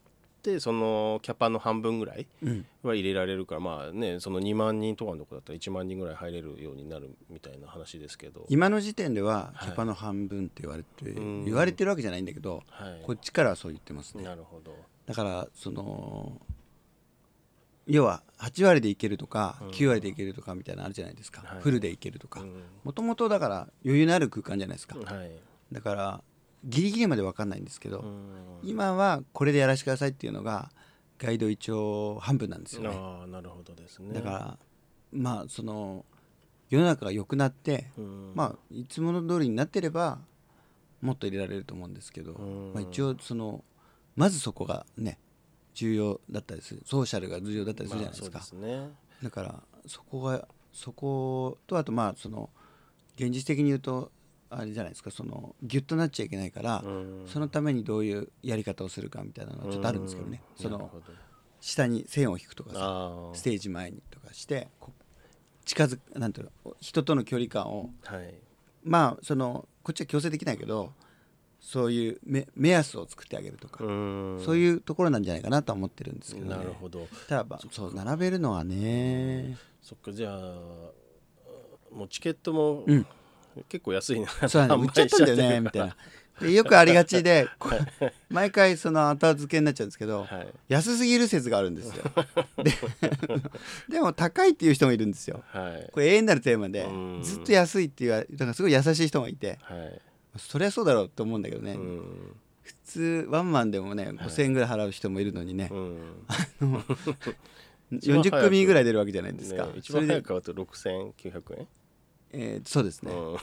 [0.42, 2.66] てそのキャパの半分ぐらいうん。
[2.84, 9.66] は入れられるからまあねその2万人とかのとこだったら1万人ぐらい入れるようになるみたいな話ですけど、今の時点でははい。
[9.68, 11.46] キャパの半分って言われて、うん。
[11.46, 14.24] 言われてるわけじゃないんだけどはい、こっちからはそう言ってますね。
[14.24, 14.76] なるほど。
[15.06, 16.42] だからその
[17.88, 19.68] 要は8割でいけるとかうん。
[19.70, 21.62] 9割でいけるとかみたいなのあるじゃないですか、はい。
[21.62, 22.42] フルでいけるとか。
[22.42, 22.64] うん。
[22.84, 24.98] もともとだから余裕のある空間じゃないですか。
[24.98, 25.32] はい。
[25.72, 26.24] だから
[26.64, 28.60] ギリギリまで分かんないんですけど、うん。
[28.64, 30.72] 今はこれでやらせてくださいっていうのが
[31.18, 32.90] ガイド一応半分なんですよね。
[32.92, 34.14] ああなるほどですね。
[34.14, 34.58] だから
[35.12, 36.06] まあその
[36.70, 38.32] 世の中が良くなって、うん。
[38.36, 40.20] まあいつもの通りになってれば
[41.02, 42.74] もっと入れられると思うんですけど、うん。
[42.74, 43.64] まあ、一応その
[44.16, 45.18] まずそこがね
[45.74, 46.84] 重要だったりする。
[46.86, 48.90] ソーシャルが重要だったりするじゃないですか、まあすね。
[49.24, 52.50] だからそこがそことあとまあその
[53.16, 54.12] 現実的に言うと
[54.52, 57.24] あれじゃないですかそのギュッとなっちゃいけないから、うん。
[57.26, 60.92] そのためにどういうやり方をするかみたいなのはちょっとあるんですけどね、その
[61.62, 64.92] 下に線を引くとかさあステージ前にとかしてこ
[65.64, 68.34] 近づくなんていうの人との距離感をあはい。
[68.84, 70.92] まあそのこっちは強制できないけど
[71.60, 74.42] そういう目目安を作ってあげるとか、うん。
[74.44, 77.08] そういうところなんじゃないかなとは思ってるんですけど、ね、なるほど。
[77.30, 80.60] ただまあそう並べるのはね、そっかじゃあ
[81.92, 83.06] もうチケットもうん
[83.70, 84.28] 結構安いな。
[84.48, 84.84] そうだね。
[84.84, 85.96] 売っちゃったんだよねみたいな。
[86.42, 87.48] でよくありがちで
[88.30, 90.48] 毎回その後付けになっちゃうんですけど、はい。
[90.70, 92.04] 安すぎる説があるんですよ。
[92.64, 92.72] で
[93.90, 95.44] でも高いっていう人もいるんですよ。
[95.48, 95.90] はい。
[95.92, 97.22] これ永遠なるテーマでうん。
[97.24, 100.02] ずっと安いっていうだからすごい優しい人がいてはい。
[100.38, 102.36] そりゃそうだろうと思うんだけどね、うん。
[102.64, 105.98] 普通ワンマンでもね5000円ぐらい払う人もいるのにね、うん。
[107.92, 111.68] 40 一番早く組ぐらい出るわけじゃないですか、ね一番早く買うと6900円？
[112.34, 113.38] えーそうですね、うん。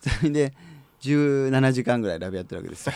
[0.00, 0.54] それで
[1.00, 2.94] 17時間ぐらいラブやってるわけですよ。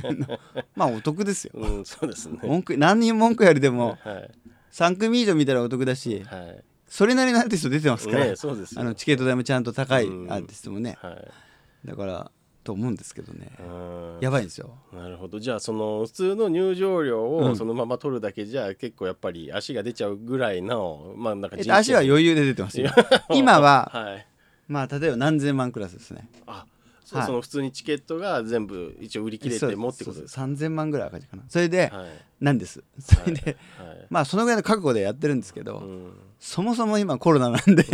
[0.74, 1.52] まあお得ですよ。
[1.54, 2.38] うんそうですね。
[2.42, 4.30] 文句何人文句よりでもはい。
[4.72, 6.64] 3組以上見たらお得だしはい。
[6.88, 10.32] それなりのアーティスト出てますから、ねそうですよあのチケット代もちゃんと高いうん。
[10.32, 11.88] アーティストもね、はい。
[11.88, 12.30] だから
[12.64, 13.52] と思うんですけどね。
[13.60, 14.18] うん。
[14.20, 14.76] やばいんですよ。
[14.92, 15.38] なるほど。
[15.38, 17.50] じゃあその普通の入場料うん。
[17.52, 22.90] をそのまま取るだけじゃ結構やっぱり足が出ちゃうぐらいのまあなんかえっと足は裕余裕で出てますよ。
[23.34, 24.26] 今ははい
[24.68, 26.28] まあ例えば何千万クラスですね。
[26.46, 26.66] あ
[27.04, 27.26] そう、はい。
[27.28, 30.40] その普通にチケットが全部一応売り切れてもってことですか？
[30.42, 31.44] そうそう3000万ぐらい赤字かな。
[31.48, 32.08] それで、はい。
[32.40, 32.82] なんです。
[32.98, 34.06] それで、はい。
[34.10, 36.12] まあそのぐらいの覚悟でやってるんですけど、うん。
[36.40, 37.84] そもそも今コロナなんで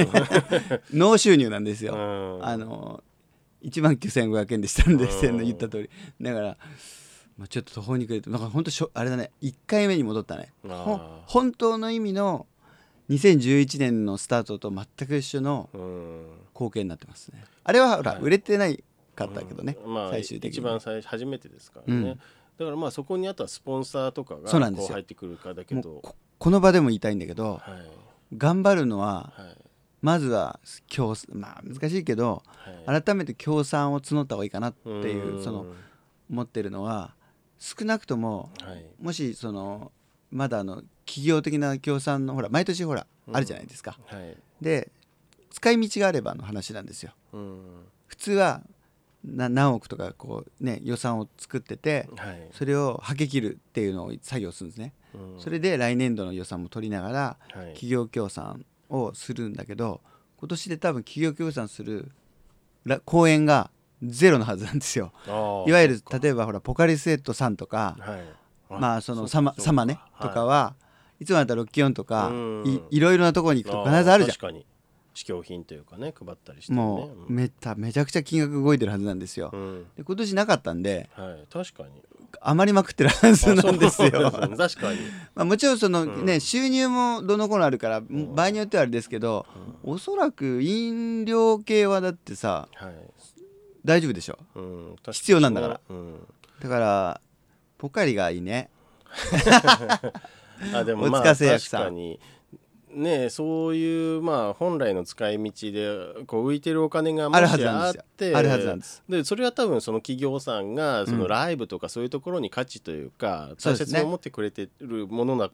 [0.92, 2.44] ノー収入なんですよ、うん。
[2.46, 3.04] あの
[3.62, 5.38] 1万9500円でしたんで、うん。
[5.44, 5.90] 言った通り。
[6.20, 6.56] だから、
[7.37, 9.30] まあ、ちょっと途方に暮れてなんか本当しょあれだね。
[9.42, 10.52] 1回目に戻ったね。
[11.26, 12.46] 本当の意味の
[13.12, 16.27] 2011年のスタートと全く一緒のうん。
[16.55, 17.44] 貢献になってますね。
[17.64, 18.22] あれはほら、はい。
[18.22, 18.83] 売れてない
[19.14, 20.59] かったけどね、まあ最終的に。
[20.59, 22.09] 一番最初めてですからね、うん。
[22.09, 22.16] だ
[22.66, 26.01] からまあそこにあとはスポンサーとかがこう入ってくるかだけど。
[26.03, 28.37] ここの場でも言いたいんだけどはい。
[28.37, 29.59] 頑張るのははい。
[30.01, 32.42] まずは協まあ難しいけど
[32.87, 33.03] はい。
[33.03, 35.44] 改めて協賛を募った方がいいかなっていううん。
[35.44, 35.66] その
[36.31, 37.14] 思ってるのは
[37.59, 38.85] 少なくともはい。
[39.01, 39.92] もしその
[40.31, 43.37] まだあの企業的な協賛のほら毎年ほらうん。
[43.37, 43.98] あるじゃないですか。
[44.07, 44.37] はい。
[44.62, 44.90] で
[45.51, 47.12] 使い道があればの話なんですよ。
[47.35, 47.61] うん。
[48.07, 48.62] 普通は
[49.22, 52.48] な何億とかこうね予算を作っててはい。
[52.53, 54.94] それをはけ切るっていうのを作業するんですね。
[55.14, 55.40] うん。
[55.40, 57.66] それで来年度の予算も取りながらはい。
[57.75, 60.01] 企業協賛をするんだけど
[60.38, 62.11] 今年で多分企業協賛する
[62.87, 63.70] ら公演が
[64.03, 65.12] ゼロのはずなんですよ。
[65.66, 68.22] いわゆる例えばほらポカリスエットさんとかはい。
[68.81, 70.75] まあそのうサマサマねとかは
[71.22, 72.62] いつもだったらロッキオンとかうん。
[72.66, 74.66] いいろいろなところに行くと必ずあるじゃ確かに。
[75.14, 76.82] 試供品というかね配ったりしてんね。
[76.82, 79.50] もうめためちゃくちゃ金額動いてるはずなんですよ。
[79.52, 79.61] うん。
[79.61, 81.90] うんで今年なかったんではい確かに。
[82.40, 85.00] 余りまくってるはずなんです よ確かに。
[85.35, 86.24] まあもちろんそのうん。
[86.26, 88.35] ね収入もどの頃あるからん。
[88.35, 89.46] 場合によってはあれですけど
[89.85, 92.94] おそらく飲料系はだってさはい。
[93.85, 94.38] 大丈夫でしょ。
[94.54, 95.80] うん必要なんだから。
[95.88, 96.26] うん。
[96.61, 97.20] だから
[97.76, 98.70] ポカリがいいね
[100.75, 102.18] あでもまあ確かに。
[102.94, 109.03] ねそういうまあ本来の使い道でこう浮いてるお金がもあるしあってあるはずなんです。
[109.09, 111.29] でそれは多分その企業さんがそのうん。
[111.29, 113.77] ライブとかそういうところに価値というか、うですね。
[113.77, 115.51] 切に思ってくれてるものだ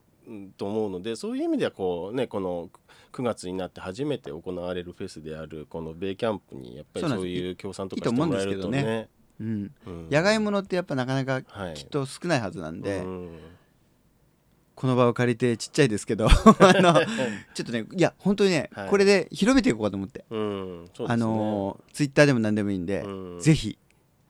[0.57, 2.71] と思うのでそういう意味ではこうねこの
[3.13, 9.09] 9月になって初めて行われるフェスであるこのベイキャンプにやっぱりそういう協賛とかしてもらえるとね。
[9.41, 10.09] うんうん。
[10.11, 11.75] 野外ものってやっぱなかなかはい。
[11.75, 13.39] きっと少ないはずなんで、うん
[14.79, 16.95] この場を借りてちっちゃいですけど あの
[17.53, 18.89] ちょっとねいや本当にね、はい。
[18.89, 20.91] これで広めていこうかと思って、うんね。
[21.09, 23.41] あのツイッターでも何でもいいんで、うん。
[23.41, 23.77] ぜひ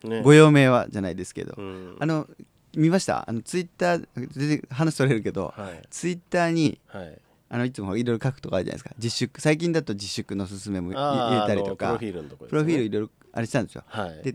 [0.04, 0.22] ね。
[0.22, 1.96] ご用命はじゃないですけど、うん。
[2.00, 2.26] あの
[2.74, 3.28] 見ました？
[3.28, 5.82] あのツイッター全然話取れるけどはい。
[5.90, 7.18] ツイッターにはい。
[7.50, 8.94] あのいつもいろいろ書くとかあるじゃないですか。
[8.96, 11.88] 自粛最近だと自粛のすすめも入れたりとか。
[11.88, 12.56] プロフィールのとこですね。
[12.56, 13.84] プロフィールいろいろあれしたんですよ。
[13.86, 14.22] はい。
[14.22, 14.34] で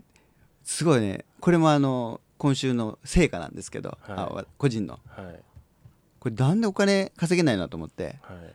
[0.62, 4.14] すごいねこれもあの今週の成果なんですけど、はい。
[4.16, 5.00] あ個人の。
[5.08, 5.53] はい
[6.24, 8.16] これなんでお金稼げないなと思って。
[8.22, 8.54] はい。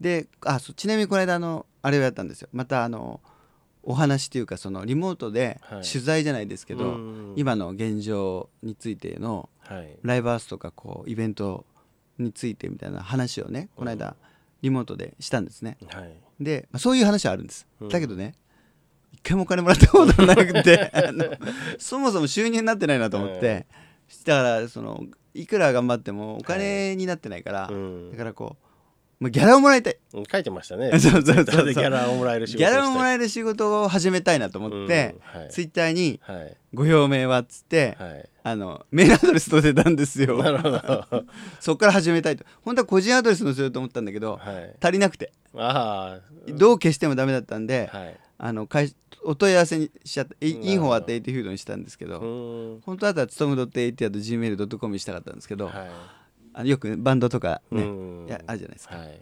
[0.00, 2.48] であちなみにこの間あのあれをやったんですよ。
[2.52, 3.20] またあの
[3.82, 5.82] お話というかそのリモートではい。
[5.82, 7.34] 取材じゃないですけど、うん。
[7.34, 9.96] 今の現状についてのはい。
[10.02, 11.66] ライブハウスとかこうイベント
[12.18, 14.14] についてみたいな話をねこの間
[14.62, 15.76] リモートでしたんですね。
[15.88, 16.14] はい。
[16.38, 17.88] で、まあ、そういう話はあるんです、うん。
[17.88, 18.34] だけどね
[19.12, 20.92] 一回もお金もらったことなくて
[21.80, 23.66] そもそも収入になってないなと思って、
[24.24, 28.10] だからそのいくら頑張ってもお金になってないから、うん。
[28.10, 28.56] だからこ
[29.20, 29.98] う、まあ、ギャラをもらいたい。
[30.30, 30.90] 書いてましたね。
[30.98, 35.48] そうそうそうギャラをもらえる仕ギ事ャラをもらええる仕事を始めたいなと思って、はい。
[35.50, 38.28] ツイッターにはい「ご表明は」っつって、はい。
[38.44, 40.42] あのメールアドレス載せたんですよ。
[41.60, 42.44] そこから始めたいと。
[42.62, 44.84] 本当は個人アドレス載せようと思ったんだけど、い。
[44.84, 45.32] 足りなくて。
[45.54, 47.90] あどう消してもダメだったんで、
[48.38, 52.20] あの会お問い合わせにしちゃったインフォアってエイティフードにしたんですけど、
[52.84, 55.90] 本当だったらつとむ .at.gmail.com にしたかったんですけど、はい。
[56.54, 57.82] あのよくバンドとかね、
[58.28, 59.20] やあるじゃないですか、はい。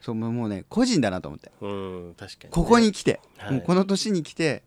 [0.00, 1.50] そうもうもうね個人だなと思って。
[1.60, 2.50] うん確かにね。
[2.50, 3.52] ここに来て、はい。
[3.52, 4.62] もうこの年に来て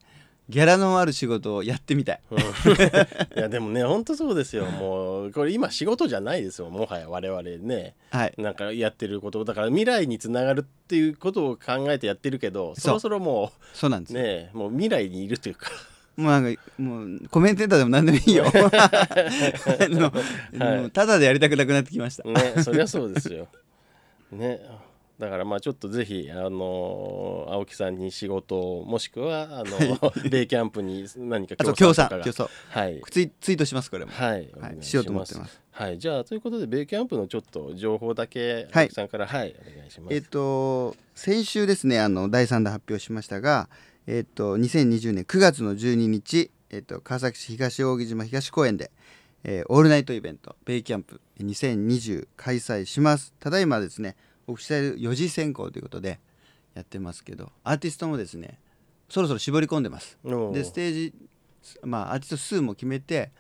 [0.52, 2.22] ギャラのある仕事をやってみたい。
[2.30, 2.40] うん。
[3.38, 4.66] いやでもね本当そうですよ。
[4.80, 6.70] もうこれ今仕事じゃないですよ。
[6.70, 7.96] もはや我々ね。
[8.12, 8.34] はい。
[8.38, 15.72] なんかやってることだから未来につながるっていうことを考えてやってるけどそろそろもそうなんですねもう未来にいるというか。
[16.18, 18.44] もうなんかもうコメンテーターでも何でもいいよ。
[18.52, 18.52] あ
[19.88, 20.12] の、
[20.66, 20.92] はい。
[20.92, 23.48] ただでやりたくなくなってきました、ねそりゃそうですよ。
[24.34, 24.60] ね
[25.22, 33.00] だからまあちょっとぜひあの青木さんに仕事をもしくはあのベ イキャンプに何か協協賛とかがはい。
[33.12, 34.12] ツイツイートしますこれも。
[34.12, 35.62] はい、おはいしようと思ってます。
[35.70, 38.86] はい、じゃあということでベイキャンプのちょっと情報だけはい。
[38.86, 40.16] 青木さんからはい、お願いします。
[40.16, 43.70] えっ、と先週ですねあの第3弾発表しましたが
[44.08, 48.90] えっ、と2020年9月の12日、えっと、川崎市東扇島東公園で、
[49.44, 53.36] えーオールナイトイベントベイキャンプ2020開催します。
[53.40, 54.16] ただいまですね
[54.48, 56.20] オフィシャル4次選考ということで
[56.74, 58.60] やってますけどアーティストもですね
[59.10, 60.18] そろそろ絞り込んでます。
[60.54, 61.14] でステージ
[61.84, 63.32] まあアーティスト数も決めて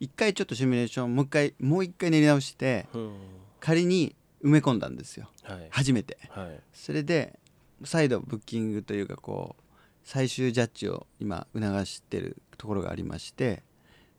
[0.00, 3.12] 一回ちょっとシミュレーションもう一回もう一回練り直してうん。
[3.60, 5.30] 仮に埋め込んだんですよ。
[5.44, 5.68] はい。
[5.70, 6.18] 初めて。
[6.30, 6.60] はい。
[6.72, 7.38] それで
[7.84, 9.62] 再度ブッキングというかこう
[10.04, 13.62] 最終ジャッジを今促してるところがありまして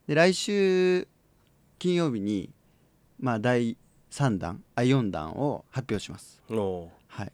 [0.08, 1.08] で来週
[1.80, 2.50] 金曜日に
[3.20, 3.78] まあ第
[4.14, 6.40] 3弾あ4弾を発表します。
[6.52, 7.32] おはい。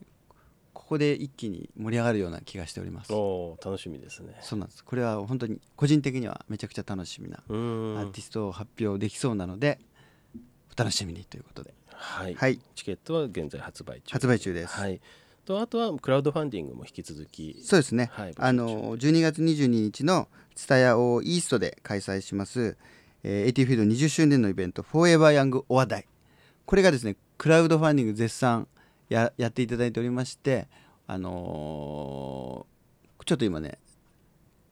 [0.72, 3.12] ここで一気に盛り上がるような気がしております。
[3.12, 4.38] ーおー楽しみですね。
[4.40, 4.82] そうなんです。
[4.82, 9.78] これは本当に個人的にはめちゃくちゃ楽しみなアーティストを発表できそうなので
[10.74, 11.74] お楽しみにということで。
[11.90, 12.58] はい、はい。
[12.74, 14.12] チケットは現在発売中。
[14.14, 14.72] 発売中です。
[14.72, 15.02] はい。
[15.44, 17.60] とあとはクラウドファンディングも引き続き。
[17.62, 22.76] そうですね、はいあの12月22日の蔦屋オーイーストで開催します、
[23.22, 26.06] えー、AT フィールド20周年のイベント「フォーエバーヤングお話題」
[26.66, 28.68] これがですねクラウドファンディング絶賛
[29.08, 30.68] ややっていただいておりまして
[31.06, 32.70] あのー
[33.26, 33.78] ちょっと今ね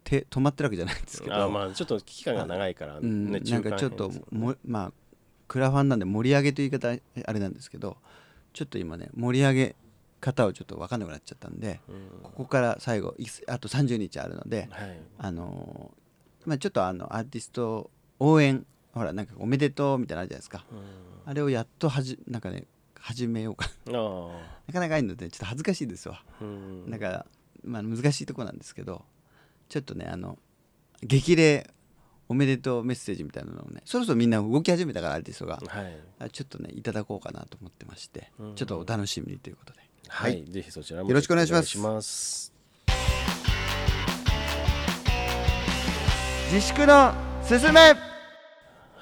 [0.04, 1.50] 手止まってるわけじゃないんですけど。
[1.50, 4.92] まあちょっと期間が長いからうん、ね、なんかちょっともまあ
[5.46, 6.88] クラファンなんで盛り上げという言い方
[7.24, 7.98] あれなんですけど
[8.52, 9.76] ちょっと今ね盛り上げ
[10.20, 12.22] 方をちょっと分かんなくなっちゃったんでうん。
[12.22, 13.14] ここから最後
[13.46, 14.98] あと30日あるのではい。
[15.18, 18.64] あのーまあちょっとあのアーティスト応援
[18.98, 20.64] ほらなんかおめでとうみたいなのあるじゃないですか。
[20.70, 20.78] うん。
[21.24, 22.64] あれをやっとはじなんかね
[22.98, 23.70] 始めようか。
[23.88, 23.90] あ
[24.66, 26.22] なかなかいいのでちょっと恥ずかしいですわ
[26.88, 27.26] だから、
[27.64, 29.02] まあ、難しいとこなんですけど
[29.68, 30.38] ちょっとねあの
[31.02, 31.70] 激励
[32.28, 35.96] おめでとうメッセージみたいなのをねそろそろみんな動き始めたからアーティストがはい。
[36.18, 38.54] あちょっとねいただこうかなと思ってまして、うん。
[38.54, 39.80] ちょっとお楽しみにということで。
[40.08, 41.78] はい、ぜひそちらもよろしくお願いします。
[41.78, 42.52] お願いします。
[46.50, 48.17] 自粛のすすめ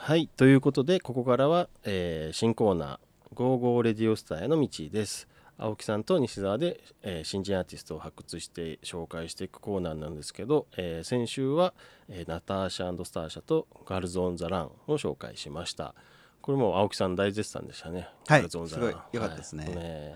[0.06, 2.98] はいということでここからは、えー新コーナー
[3.34, 5.26] 「ゴーゴーレディオスターへの道」です。
[5.58, 11.74] 青木さんと西澤で、えー新人アーティストを発掘して紹介していくコーナーなんですけど、えー先週は、
[12.08, 15.92] えーナターシャスターシャとガールズ・オン・ザ・ランを紹介しました。
[16.40, 18.89] これも青木さん大絶賛でしたね、はいガールズ・オン・ザ・ラン。
[18.89, 19.74] すごい良かったですね,、はい。
[19.74, 20.14] ね。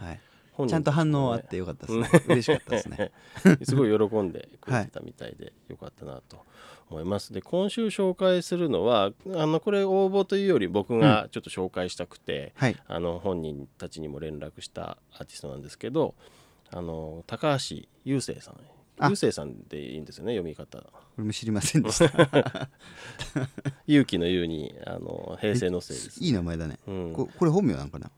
[0.56, 3.10] はい、ちゃんと反応あってよかったですね、嬉しかったですね。
[3.66, 6.44] すごい喜んでくれてたみたいでよかったなと
[6.90, 7.32] 思います。
[7.32, 12.76] で今週紹介するのはあのこれ応募というより僕がちょっと紹介したくて、はい。
[12.86, 16.14] あの本人たちにも連絡したアーティストなんですけど
[16.70, 18.60] あの高橋雄生さん。
[18.98, 19.08] あ。
[19.08, 20.82] 雄生さんでいいんですよね読み方。
[21.16, 22.70] 俺も知りませんでした。
[23.86, 27.12] 勇気の勇にあの平成のせいです、いい名前だね、うん。
[27.12, 28.10] ここれ本名なのかな？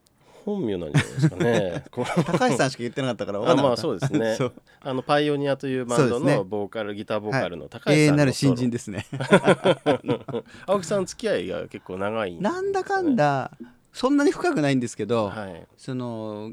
[0.44, 1.84] 本名なんじゃないですかね。
[1.90, 3.68] 高橋さんしか言ってなかったから分かあんなかった。
[3.68, 4.38] まあそうですね。
[4.80, 9.06] あのパイオニアというバンドのボーカル、ギターボーカルの高橋さんのソロ新人ですね。
[10.66, 12.40] 青木さん付き合いが結構長いね。
[12.40, 13.52] なんだかんだ
[13.92, 15.66] そんなに深くないんですけど、はい。
[15.76, 16.52] その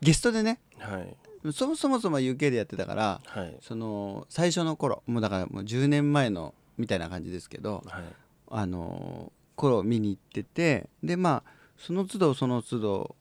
[0.00, 1.16] ゲストでねはい。
[1.52, 3.56] そもそもそも UK でやってたからはい。
[3.60, 8.02] その最初の頃もうだからもう10年前のみたいな感じですけどはい。
[8.50, 13.16] あの頃見に行っててでまあその都度その都度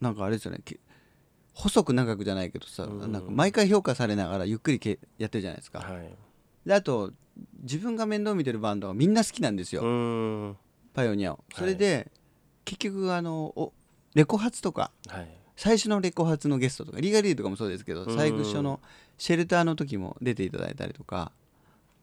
[0.00, 0.78] なんかあれですよねけ
[1.54, 3.12] 細く長くじゃないけどさ、うん。
[3.12, 6.14] なんか毎回評価されながらゆっくりけやってるじゃないですか、はい。
[6.66, 7.12] であと
[7.62, 9.82] 自分が面倒見てるバンドがみんな好きなんですよ、
[10.94, 11.44] パイオニアを。
[11.54, 12.10] それで、
[12.64, 13.72] 結局あのお
[14.14, 15.28] レコ発とかはい。
[15.56, 18.16] 最初のレコ発のゲストとかリーガリーとかもそうですけどうん。
[18.16, 18.80] 最初の
[19.16, 21.32] シェルターの時も出ていただいたりとか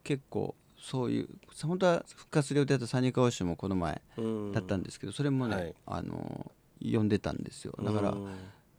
[0.02, 1.28] 結構そういう
[1.62, 4.52] 本当は復活する予定だったサニーカオもこの前うん。
[4.52, 5.74] だったんですけどそれもね、はい。
[5.86, 7.74] あの呼んでたんですよ。
[7.82, 8.28] だからうん。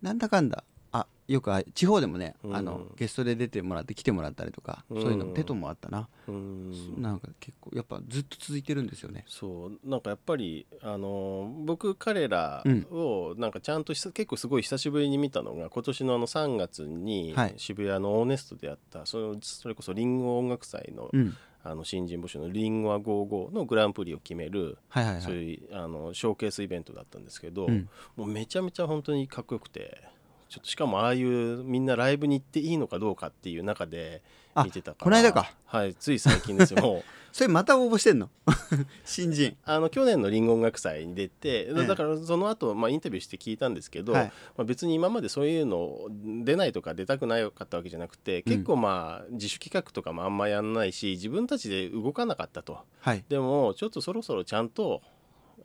[0.04, 2.56] なんだかんだあよくあ地方でもね、うん。
[2.56, 5.02] あのゲストで出てもらって来てもらったりとか、うん。
[5.02, 7.02] そういうのもテトもあったな、うん。
[7.02, 9.26] なんか結構やっぱずっと続いてるんですよね。
[9.28, 9.90] そう。
[9.90, 17.56] なんかやっぱりあの僕彼らをなんかちゃんとひさ結構すごい久しぶりに見たのが今年のあの3月にはい。
[17.58, 21.36] 渋谷のオーネストでやったそのそれこそリンゴ音楽祭のうん
[21.68, 25.22] あの新人募集の「リンゴは55」のグランプリを決めるはいはいはい。
[25.24, 27.90] そういうあのショーケースイベントだったんですけど、うん。
[28.16, 30.00] もうめちゃめちゃ本当にかっこよくて
[30.48, 34.22] ちょっとしかもああいうみんなライブに行っていいのかどうかっていう中で
[34.54, 35.04] あ見てたから。
[35.06, 35.52] この間か。
[35.66, 36.82] はいつい最近ですよ。
[36.84, 37.04] もう
[37.36, 38.30] それまた応募してんの？
[39.04, 39.58] 新人。
[39.66, 41.86] あの去年のリンゴ音楽祭に出てええ。
[41.86, 44.26] だからその後、まあインタビューして聞いたんですけど、はい。
[44.56, 46.08] まあ、別に今までそういうの
[46.46, 52.80] 出ないとか出たくないかったわけじゃなくて結構まあ自主企画とかもあんまやんないし自分たちで動かなかったと。
[53.02, 53.26] はい。
[53.28, 55.02] でもちょっとそろそろちゃんと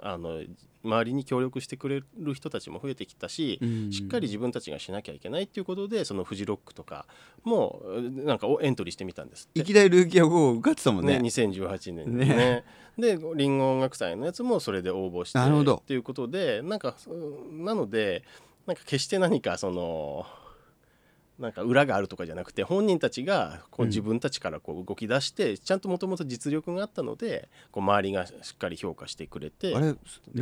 [0.03, 0.43] あの
[0.83, 3.93] 周りに協力してくれる人たちも増えてきたし、うん。
[3.93, 7.07] しっかり自分たちがしなきゃいけないっていうことでそのフジロックとか
[7.45, 7.83] も
[8.25, 12.65] なんかをエントリーしてみたんですいきなりルーキー号受かってたもんね、ね2018年にね
[12.99, 15.77] でリンゴ音楽祭のやつもそれで応募してなるほど。
[15.77, 18.25] っていうことでなんかうんなので
[18.67, 20.27] なんか決して何かその
[21.41, 23.89] なんか裏があるとかじゃなくて本人たちがこううん。
[23.89, 29.75] 自分たちからこう動き出して、ちゃんともともと実力があったのでこう周りがしっかり評価してくれて。
[29.75, 29.95] あれ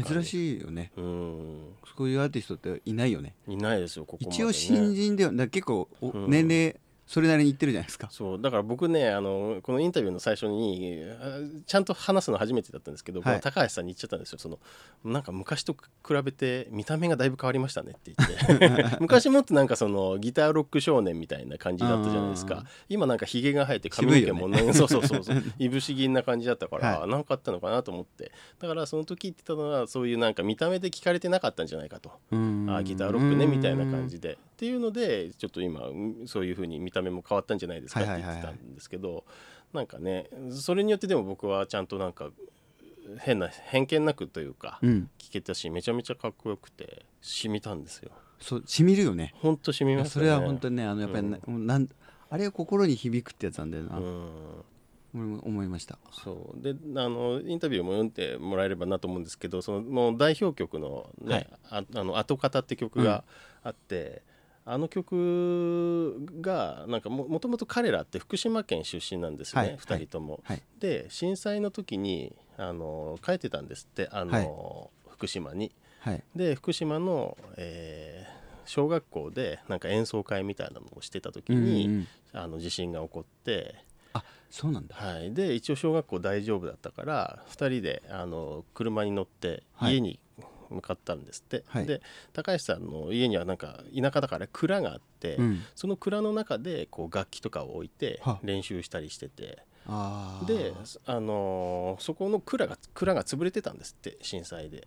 [0.03, 0.93] 珍しいよね。
[0.97, 1.75] うん。
[1.97, 3.35] そういうアーティストっていないよね。
[3.47, 6.31] いないですよここまで、ね、一応新人では結構おうん。
[6.31, 6.77] 年齢
[7.09, 8.09] それなりにいってるじゃないですか。
[8.11, 13.41] そうだから僕ねあのこのインタビューの最初にあちゃんと話すの初めてだったんですけど、はい。
[13.41, 14.39] 高橋さんに言っちゃったんですよ。
[14.39, 14.59] その
[15.05, 18.97] なんか昔と比べて見た目がだいぶ変わりましたねって言って。
[19.01, 22.49] 昔もっとなんかそのギターロック少年みたいな感じだったじゃないですうん。
[22.51, 25.43] か今なんかひげが生えて髪の毛もねそうそうそうそう。
[25.59, 27.11] いぶし銀な感じだったから、はい。
[27.11, 28.33] なんかあったのかなと思って。
[28.59, 32.13] だからその時言ってたのはそういうなんか見た目で聞かれてなかったんじゃないかと。
[32.33, 32.67] うん。
[32.69, 38.43] あギターロックねみたいな感じでっていうのでちょっと今うんそういう風に見た目も変わったんじゃないですかってはいはいはい。
[38.43, 39.25] はい言ってたんですけど
[39.73, 42.31] なんかねそれによってでも僕はちゃんとなんか
[43.21, 45.09] 変な偏見なくというかうん。
[45.17, 48.11] 聞けたしめちゃめちゃかっこよくて染みたんですよ。
[48.41, 49.33] そうしみるよね。
[49.37, 50.29] ほんと染みますよね。
[50.29, 51.89] それは本当にねあのやっぱりななん
[52.29, 53.99] あれは心に響くってやつなんだよな。
[53.99, 54.29] うん。
[55.15, 55.99] 俺も思いました。
[56.13, 56.61] そう。
[56.63, 61.49] であのインタビューも読んでもらえればなと思うんですけどその代表曲の,、ねはい。
[61.71, 63.25] ああの後方って曲が
[63.63, 64.23] あって、
[64.71, 70.41] あの曲がなんかももともと彼らって福島県出身なんですね、はい2人とも。
[70.45, 70.63] はい。
[70.79, 75.73] で震災の時にあの帰ってたんですってあの、福島に。
[76.01, 76.23] はい。
[76.37, 78.39] で福島の、えー
[78.69, 83.75] 小学校でなんか演奏会みたいなのをしてた時に、うんうんあの地震が起こって。
[84.13, 84.95] あそうなんだ。
[84.95, 89.95] はい、で一応小学校大丈夫だったから2人であの車に乗ってはい。
[89.95, 90.21] 家に
[90.71, 91.87] 向かったんですって、はい。
[91.87, 92.01] で
[92.33, 95.63] 高橋さんの家にはなんか田舎だから蔵があって、うん。
[95.75, 98.39] その蔵の中でこう楽器とかを置いては。
[98.43, 99.59] 練習したりしてて。
[100.47, 100.75] で、
[101.07, 104.87] あのーそこの蔵が蔵が潰れてたんですって震災で。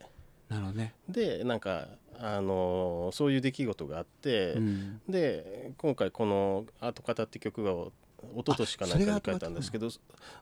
[0.50, 0.94] なるほどね。
[1.10, 1.88] でなんか、
[2.20, 5.02] あのーそういう出来事があって、うん。
[5.10, 7.72] で今回この「後方」って曲が
[8.36, 9.90] 一昨年かなんかに書いたんですけど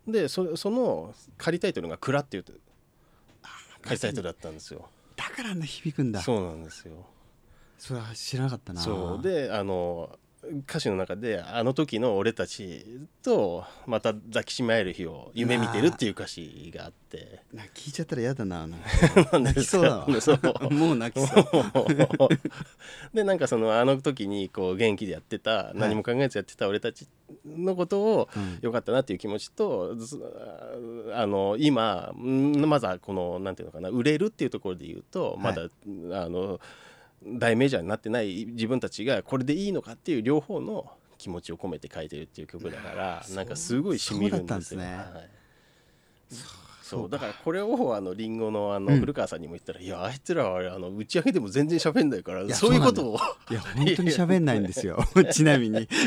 [0.05, 2.45] でそその仮タイトルが「蔵」っていう
[3.81, 4.89] 仮タイトルだったんですよ
[5.19, 6.21] だからあんな響くんだ。
[6.21, 6.93] そうなんですよ。
[7.77, 8.79] それは知らなかったな。
[8.79, 9.21] そう。
[9.21, 12.85] であの歌詞の中で「あの時の俺たち
[13.23, 16.99] とまた抱きしめ合える日を夢見てる」っていう歌詞があって。
[17.51, 18.67] な聞いちゃったら嫌だな
[19.39, 19.83] 泣きそう。
[19.83, 20.69] だわそう。
[20.69, 21.45] もう泣きそう。
[23.13, 27.07] でなんかそのあの時にこう元気でやってた何も考えずやってた俺たち
[27.45, 28.59] のことをうん。
[28.61, 30.19] 良かったなっていう気持ちとず
[31.13, 36.59] あの今んまだこのなんていうのかな売れるっていうところで言うとまだ、あの
[37.23, 44.81] 大メジャーになってない自分たちがこれでいいのかっていう両方の気持ちを込めて書いてるっていう曲だからなんかすごいしみるんですよ。
[44.81, 44.95] ね。
[44.95, 45.29] はい。
[46.81, 48.99] そうだからこれをあのリンゴのあのうん。
[48.99, 53.19] 古川さんにも言ったら、いやあいつらはあの打ち上げでも全然喋んないからやそういうことを。
[53.51, 54.97] いや本当に喋んないんですよ。
[55.31, 55.87] ちなみに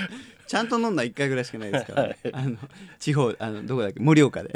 [0.50, 2.56] ちゃんと飲んだ1回ぐらいしかないですから、ねあの
[2.98, 4.52] 地方あのどこだっけ盛岡で。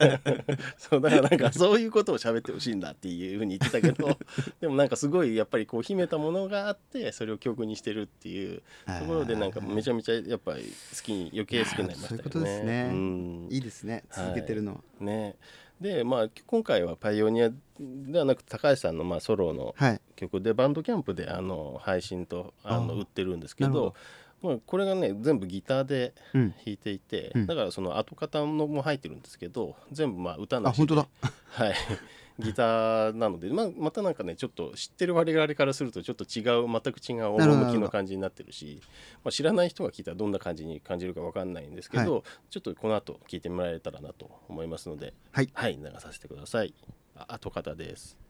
[0.78, 4.18] そうだからなんかそういうことを喋ってほしいんだっていうふうに言ってたけど。
[4.58, 8.62] でもなんかすごいやっぱりこう秘めたものがあってそれを曲にしてるっていう
[9.00, 12.08] ところでなんかめちゃめちゃやっぱり好きに余計好きになりましたよね。
[12.08, 12.88] そういうことですね。
[12.90, 13.48] うん。
[13.50, 14.04] いいですね。
[14.08, 14.24] はい。
[14.28, 14.80] 続けてるのは。
[15.00, 15.36] ね。
[15.78, 20.00] でまあ今回はパイオニアではなく高橋さんのまあソロのはい。
[20.16, 23.94] 曲でバンドキャンプであの配信とあの売ってるんですけど
[24.42, 26.50] まあこれがね全部ギターでうん。
[26.50, 27.46] 弾いていて、うん。
[27.46, 31.08] だからその後方のも入ってるんですけど全部まあ歌なしであ本当だ。
[31.50, 31.74] はい。
[32.38, 38.80] ギターなので、まあ、またなんかねちょっと知ってる我々からするとちょっと違う全く違う趣の感じになってるし
[39.24, 45.50] まあ、知らない人が聞いたらどんな感じに感じるかわかんないんですけど、ちょっとこの後聞いてもらえたらなと思いますのではい。
[45.52, 46.72] はい流させてください。
[47.16, 48.16] あ後方です「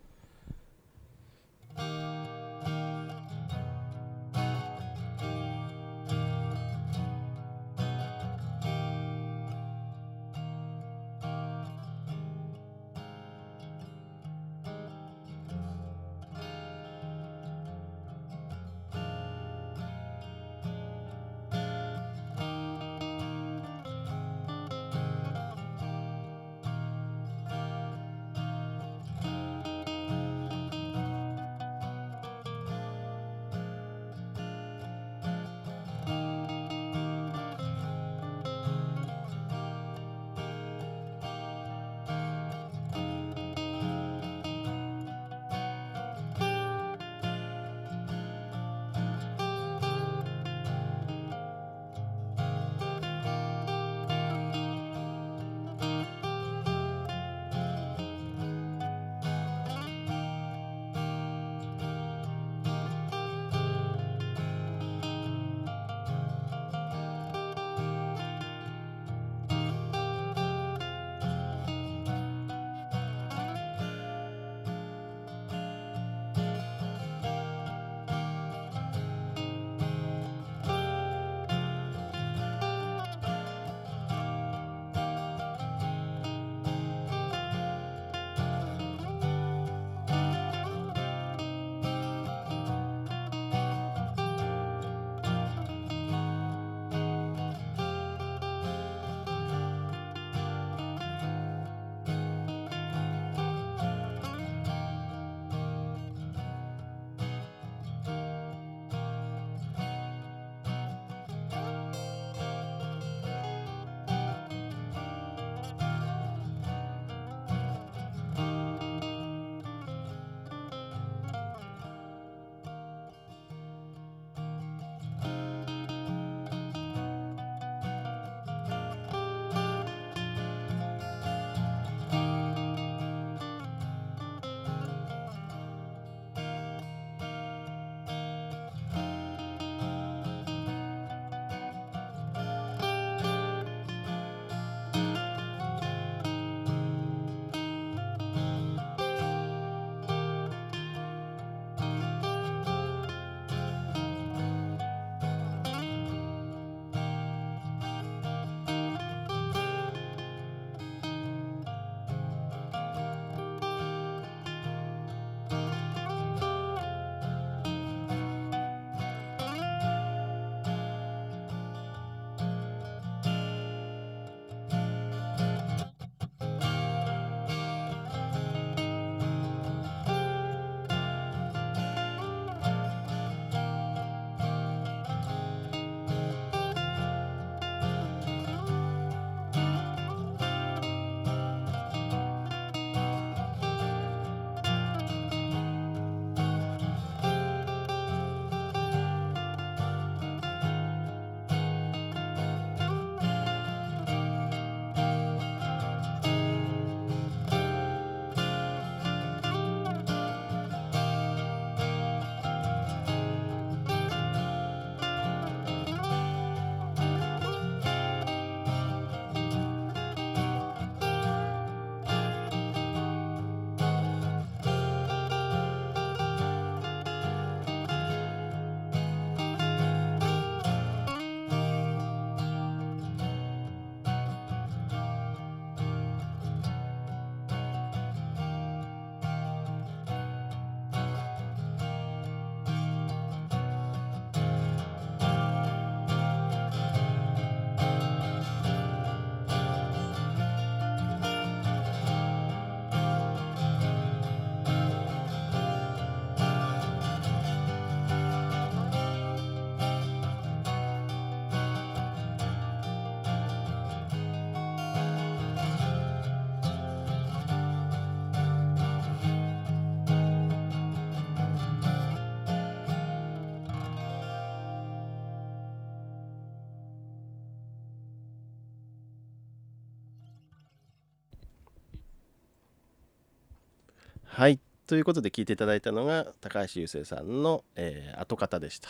[284.38, 284.60] はい。
[284.86, 288.88] ということで聞いていただいたのが高橋優生さんの、えー、後方でした。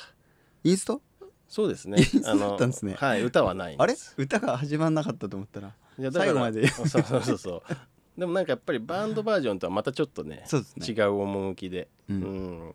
[0.63, 1.01] インスト？
[1.49, 1.97] そうですね。
[1.97, 2.97] インストだったんですね。
[2.99, 3.95] はい歌はないあれ？
[4.19, 5.69] 歌が始まんなかったと思ったら
[5.99, 6.69] いやだから最後まで。
[6.69, 8.21] そうそうそうそう。
[8.21, 10.87] でもなんかやっぱりバンドバージョンとはまたちょっとねね。
[10.87, 11.89] 違う趣で。
[12.11, 12.21] ううん。
[12.69, 12.75] ん、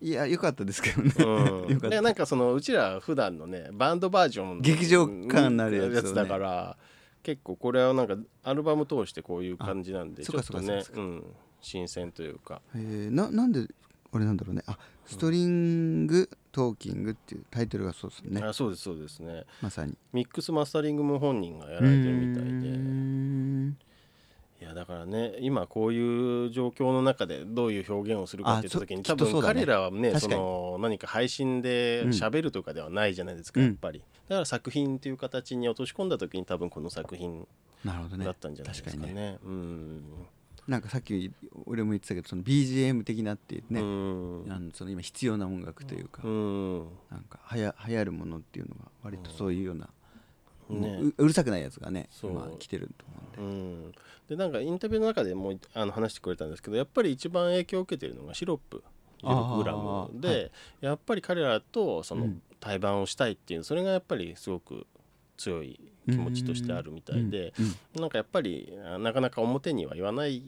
[0.00, 1.12] いや良かったですけどね。
[1.16, 1.70] うん。
[1.78, 6.14] よかなんかそのうちら普段のねバンドバージョン劇場感のあるやつをね。
[6.14, 6.76] だから
[7.22, 10.66] 結構これはなんかアルバム通してこういう感じなんであちょっとね。
[10.66, 11.00] そうかそうか。
[11.00, 11.24] うん
[11.64, 12.60] 新鮮というか。
[12.74, 13.10] えー。
[13.10, 13.66] ななんで
[14.12, 14.62] あれなんだろうね。
[14.66, 18.42] あストリングトーキングっていうタイトルがそうですね。
[18.42, 19.44] あそうですそうですね。
[19.60, 19.94] まさに。
[20.12, 22.50] ミックスマスタリングも本人がやられてるみたいで。
[22.50, 23.76] ん。
[24.60, 32.10] いやだからね今こういう状況の中でどういう表現をするかって言った時に多分彼らはねその何か配信でうん。
[32.10, 33.66] 喋るとかではないじゃないですか、うん。
[33.66, 34.02] やっぱり。
[34.28, 37.46] だから作品っていう形に落とし込んだ時に多分この作品
[37.84, 39.12] だったんじゃないですかね。
[39.12, 39.38] ね。
[39.44, 40.02] うん
[40.66, 41.30] なんかさっき
[41.66, 44.46] 俺も言ってたけどその BGM 的なっていうね、うん。
[44.48, 46.78] あのその今必要な音楽というか、うん。
[47.10, 49.88] なんかはや流行るものっていうのが割とそういうような、
[50.70, 50.80] うん。
[50.80, 50.88] ね。
[51.02, 52.30] もうるさくないやつがねそう。
[52.30, 53.04] 今来てると
[53.38, 53.96] 思うんで。
[54.28, 58.82] うん、でなんかインタビューの中でもあの話してくれたんですけどやっぱり一番影響を受けてるのがシロップ
[59.22, 60.50] 16g で、はい。
[60.80, 62.42] やっぱり彼らとそのうん。
[62.64, 64.86] 対バンをしたいっていうそれがやっぱりすごく
[65.36, 67.52] 強い気持ちとしてあるみたいで、
[67.94, 70.42] なんかやっぱりあなかなか表には言わない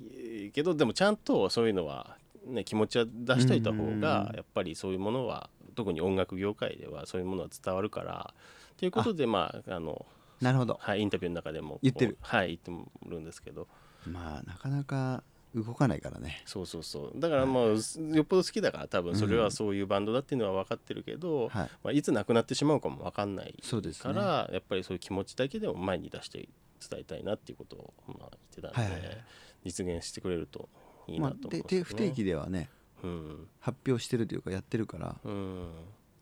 [0.52, 8.34] けどでもちゃんとそういうのは、ね、気持ちは出しといた方うんがやっぱりそういうものは特に音楽業界ではそういうものは伝わるから
[8.76, 10.06] ということでまああの
[10.40, 10.78] なるほど。
[10.80, 12.18] はい、インタビューの中でも言ってる。
[12.20, 13.68] はい言ってるんですけど。
[14.06, 15.22] まあなかなか
[15.56, 16.42] 動かないからね。
[16.44, 17.20] そうそうそう。
[17.20, 21.70] だからまあよっぽど好きだから多分それはそういうバンドだっていうのは分かってるけど、はい。
[21.82, 24.14] まあ、いつ亡くなってしまうかも分かんないそうですね。
[24.14, 26.48] から、やっぱりそういう気持ちだけでも前に出して
[26.88, 29.08] 伝えたいなっていうことをまあ言ってたんで、はいはい。
[29.08, 29.24] はい
[29.66, 30.68] 実現してくれると
[31.08, 31.78] いいまあなと思います、ね。
[31.78, 32.70] でで不定期ではね
[33.02, 33.48] うん。
[33.58, 35.70] 発表してるというかやってるからうん。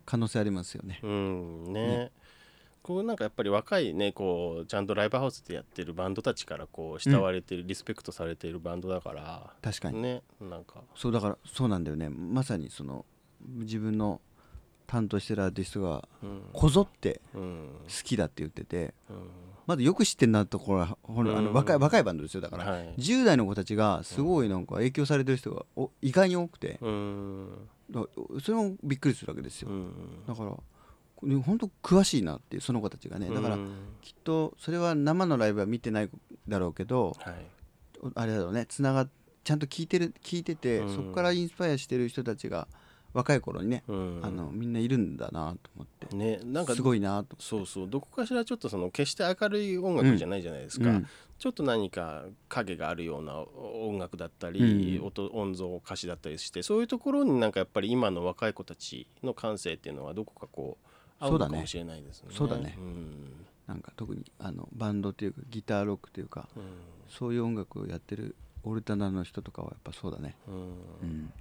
[0.07, 1.01] 可能性ありますよね。
[1.03, 1.73] うん。
[1.73, 2.11] ね
[2.85, 10.03] こうなんかやっぱり若いねこうちゃんとライブハウスでやってるバンドたちからこう慕われてる、リスペクトされているバンドだから確かに。
[10.03, 10.83] ねなんか。
[10.95, 12.11] そうだからそうなんだよね。
[12.11, 13.07] まさにその
[13.43, 14.21] 自分の
[14.87, 16.43] 担当してるアーティストがうん。
[16.53, 17.69] こぞってうん。
[17.85, 19.17] 好きだって言っててうん。
[19.67, 21.45] まずよく知ってんなところはほらあうん。
[21.47, 22.43] の若い若いバンドですよ。
[22.43, 22.95] だから、はい。
[22.99, 26.77] 10代の子たちがすごいなんか影響されてる人がお意外に多くて。
[26.83, 27.49] うん。
[27.91, 28.05] だ
[28.43, 29.93] それもびっくりするわけですよ、うん。
[30.27, 30.53] だから
[31.21, 33.29] 本当詳しいなっていうその子たちがね。
[33.31, 33.71] だからうん
[34.03, 36.11] きっとそれは生のライブは見てない
[36.47, 37.35] だろうけどはい。
[38.15, 38.67] あれだろうね。
[38.67, 39.09] つながっ
[39.45, 40.95] ちゃんと聞いてる聞いてて、うん。
[40.95, 42.69] そこからインスパイアしてる人たちが
[43.13, 44.21] 若い頃にね、うん。
[44.23, 47.89] あのみんないるんだなと思って、ねなんかすごいなとそうそう。
[47.89, 51.07] どこかしらちょっとその決して明るい音楽じゃないじゃないですか、うん。
[51.39, 55.07] ちょっと何か影があるような音楽だったり、うん。
[55.07, 60.87] 音音像歌詞だったりしてそういうところになんかやっぱり今の若い子たちの感性っていうのはどこかこう
[61.25, 61.51] 合うそうだね。
[61.51, 62.29] のかもしれないですね。
[62.33, 62.75] そうだね。
[62.79, 63.47] うん。
[63.67, 66.63] なんか特にあのバンドっていうかギターロックというかうん。
[67.09, 70.55] そういう音楽をやってるオルタナの人とかはやっぱそうだね、うん。
[70.55, 70.59] う
[71.07, 71.33] ん。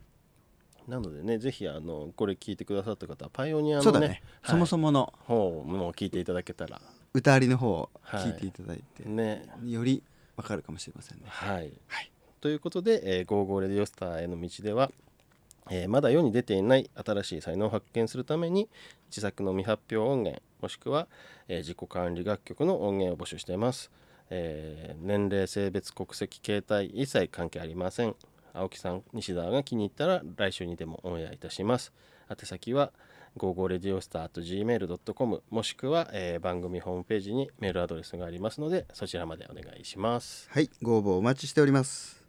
[0.88, 4.22] なのでねぜひあのこれ聞いてくださった方はパイオニアのねそうだね、はい。
[4.52, 6.82] そもそもの方も聞いていただけたら
[7.14, 9.46] 歌ありの方を聞いていただいて、ね。
[9.64, 10.02] より
[10.36, 11.26] わかるかもしれませんね。
[11.28, 12.12] はい、はい。
[12.42, 14.92] ということで「えー、ゴーゴーレディオスターへの道」では、
[15.70, 18.70] えーまだ世に出ていない新しい才能を発見するために
[19.10, 21.08] 自作の未発表音源もしくは、
[21.48, 23.92] えー自己管理楽曲の音源を募集しています、
[24.30, 28.16] えー年齢性別国籍形態一切関係ありません。
[28.56, 31.92] 青木さん西田が気に入ったら来週にでもオンエアいたします。
[32.30, 32.92] 宛先は
[33.38, 40.48] 55radiostar.gmail.com もしくは、えー番組ホームページにメールアドレスがありますのでそちらまでお願いします。
[40.52, 42.24] はいご応募お待ちしております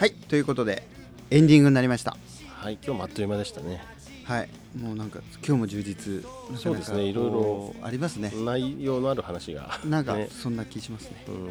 [0.00, 0.82] はいということで
[1.28, 2.16] エンディングになりました。
[2.54, 3.84] はい今日もあっという間でしたね。
[4.24, 6.24] はいもうなんか今日も充実
[6.58, 8.32] そうですねいろいろありますね。
[8.34, 10.30] 内容のある話がなんかね。
[10.30, 11.22] そんな気しますね。
[11.28, 11.50] うん。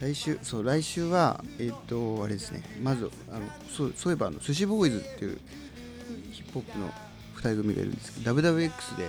[0.00, 2.64] 来週そう来週はえっ、とあれですね。
[2.82, 5.38] まずあのそうそういえばあの寿司ボーイズっていう
[6.32, 6.88] ヒップホップの
[7.36, 9.08] 2人組がいるんですけど WWX で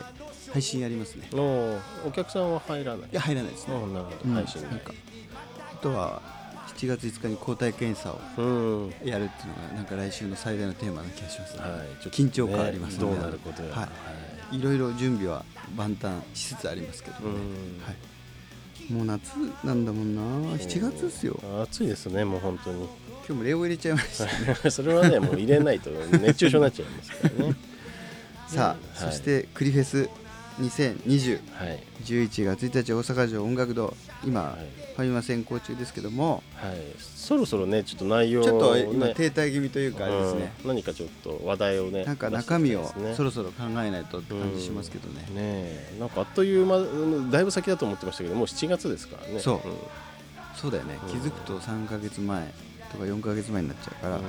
[0.53, 1.27] 配信やりますね。
[1.31, 3.09] のお客さんは入らない。
[3.11, 4.93] いや入らないですね、うんなるほうんど配信なんか
[5.73, 6.21] あとは
[6.77, 8.93] 7月5日に抗体検査をうん。
[9.03, 11.71] やるっていうのがなんか来週の最大のテーマな気がしますね、はい
[12.09, 12.99] 緊張感ありますね。
[12.99, 13.89] どうなることやは
[14.51, 14.57] い。
[14.57, 14.61] い。
[14.61, 15.43] ろいろ準備は
[15.75, 17.33] 万端しつつありますけど、うん。
[17.33, 17.91] は
[18.89, 19.31] い、もう夏
[19.63, 20.21] なんだもんな。
[20.57, 21.39] 7月ですよ。
[21.63, 22.83] 暑いですねもう本当に。
[22.83, 22.89] 今
[23.27, 24.25] 日も冷房入れちゃいました。
[24.25, 24.31] ね
[24.69, 27.55] それはねもう入れないと熱中症になっちゃいますからね。
[28.47, 29.11] さあ、はい。
[29.11, 30.09] そしてクリフェス
[30.59, 31.83] 2020はい。
[32.03, 34.87] 11月1日大阪城音楽堂今、はい。
[34.95, 36.43] ファミマ先行中ですけども。
[36.55, 40.67] はい、そろそろねちょっと内容を、ね、ちょっと今停滞気味というかあれですね、うん。
[40.69, 45.97] 何かちょっと話題をねなんか中身をそろそろ考えないとって感じしますけどね、ねえ。
[45.99, 49.39] なんかあっという間うんだいぶ先だと思ってましたけどもう7月ですからね。
[49.39, 49.67] そう。
[49.67, 49.77] うん。
[50.55, 51.09] そうだよね、うん。
[51.09, 52.51] 気づくと3ヶ月前
[52.91, 54.21] とか4ヶ月前になっちゃうから、う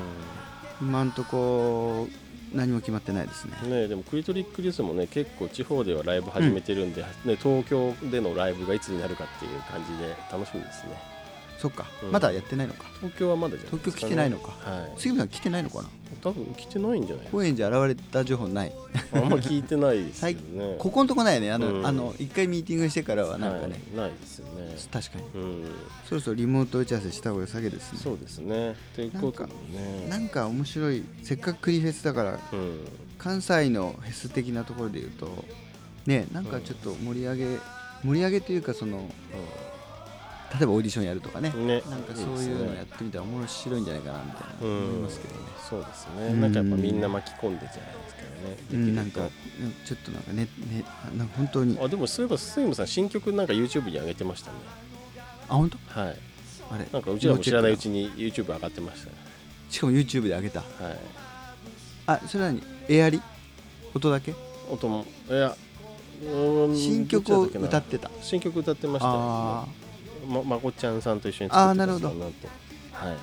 [0.82, 2.06] 今んとこ
[2.54, 3.56] 何も決まってないですね。
[3.66, 11.18] んねえでもクリトリックリスもね結構地方ではライブ始めてるんで、ね、東京でのライブがいつになるかっていう感じで楽しみですね。
[11.58, 12.12] そっか、うん。
[12.12, 12.84] まだやってないのか。
[13.00, 14.70] 東京はまだじゃないですか、ね、東京来てないのか。
[14.70, 14.92] はい。
[14.96, 15.88] 杉村さん来てないのかな？
[16.22, 18.72] 多分来てないんじゃない高円寺現れた情報ない。
[19.12, 20.76] あんま聞いてないですよね。
[20.78, 21.52] ここんとこないね。
[21.52, 21.86] あの、うん。
[21.86, 24.76] あの一回ミーティングしてからはなんかね、はい、ないですよね。
[24.92, 25.24] 確かに。
[25.42, 25.64] うん。
[26.08, 27.98] そろそろリモート打ち合わせした方が良さげですね。
[28.02, 28.76] そうですね。
[28.94, 30.08] ということでね。
[30.08, 32.80] なんか面白いせっかくクリフェスだからうん。
[33.18, 35.44] 関西のフェス的なところで言うと
[36.06, 37.58] ねなんかちょっと盛り上げ
[38.04, 39.10] 盛り上げというかその
[40.50, 41.52] 例えばオーディションやるとかね。
[41.54, 41.82] うんね。
[41.90, 44.66] なんかそういうのやってみたら面白いんじゃないかなみたいな。
[44.66, 44.78] うん。
[44.78, 46.26] 思いますけどね、そうですね。
[46.28, 48.28] うんなんかやっぱみんな巻き込んでじゃないですかね。
[48.72, 49.20] うん、なんか
[49.84, 50.84] ちょっとなんかねね
[51.16, 54.56] なんか本当にとあでもそういえばスイムさん新曲なんか YouTube に上げてましたね。
[55.48, 56.00] あ本当？
[56.00, 56.16] はい。
[56.70, 56.88] あれ？
[56.92, 59.16] なんかうちらも知らないうちに YouTube 上がってましたね。
[59.68, 60.60] しかも YouTube で上げた？
[60.60, 60.68] はい。
[62.06, 62.62] あそれは何？
[62.88, 63.20] エアリ？
[63.94, 64.34] 音だけ？
[64.70, 65.56] 音もいや
[66.74, 68.10] 新曲を歌ってた。
[68.22, 69.66] 新曲歌ってましたよあ
[70.28, 72.16] ままこちゃんさんと一緒に作ってたのかなと、
[72.92, 73.16] は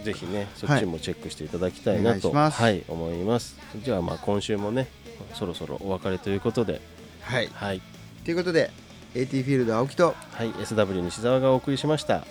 [0.00, 3.56] い、ぜひねそっちもチェックしていただきたいなと、はい、はい、思います。
[3.82, 4.88] じゃあまあ今週もね
[5.34, 6.80] そろそろお別れということで。
[7.20, 7.80] はい、はい、
[8.24, 8.70] ということで
[9.14, 12.24] AT フィールド青木と、はい、SW 西澤がお送りしました。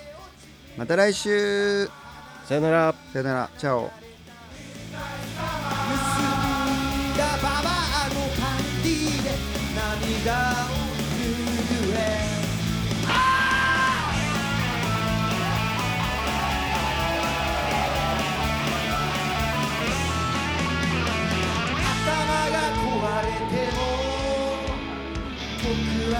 [0.78, 1.88] また来週。
[2.45, 2.95] さよなら。
[3.14, 3.49] さよなら。
[3.57, 3.91] チャオ
[10.24, 10.70] 涙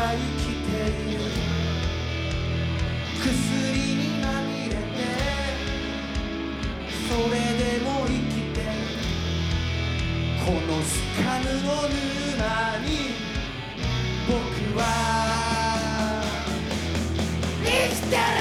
[0.10, 1.22] 生きてる。
[3.22, 3.30] 薬
[3.95, 4.76] にまみれて
[7.08, 8.58] それでも生きて
[10.43, 10.89] このス
[11.24, 12.49] カムの沼
[12.84, 12.89] に
[14.28, 14.34] 僕
[14.80, 14.82] は
[17.64, 18.41] 生きてる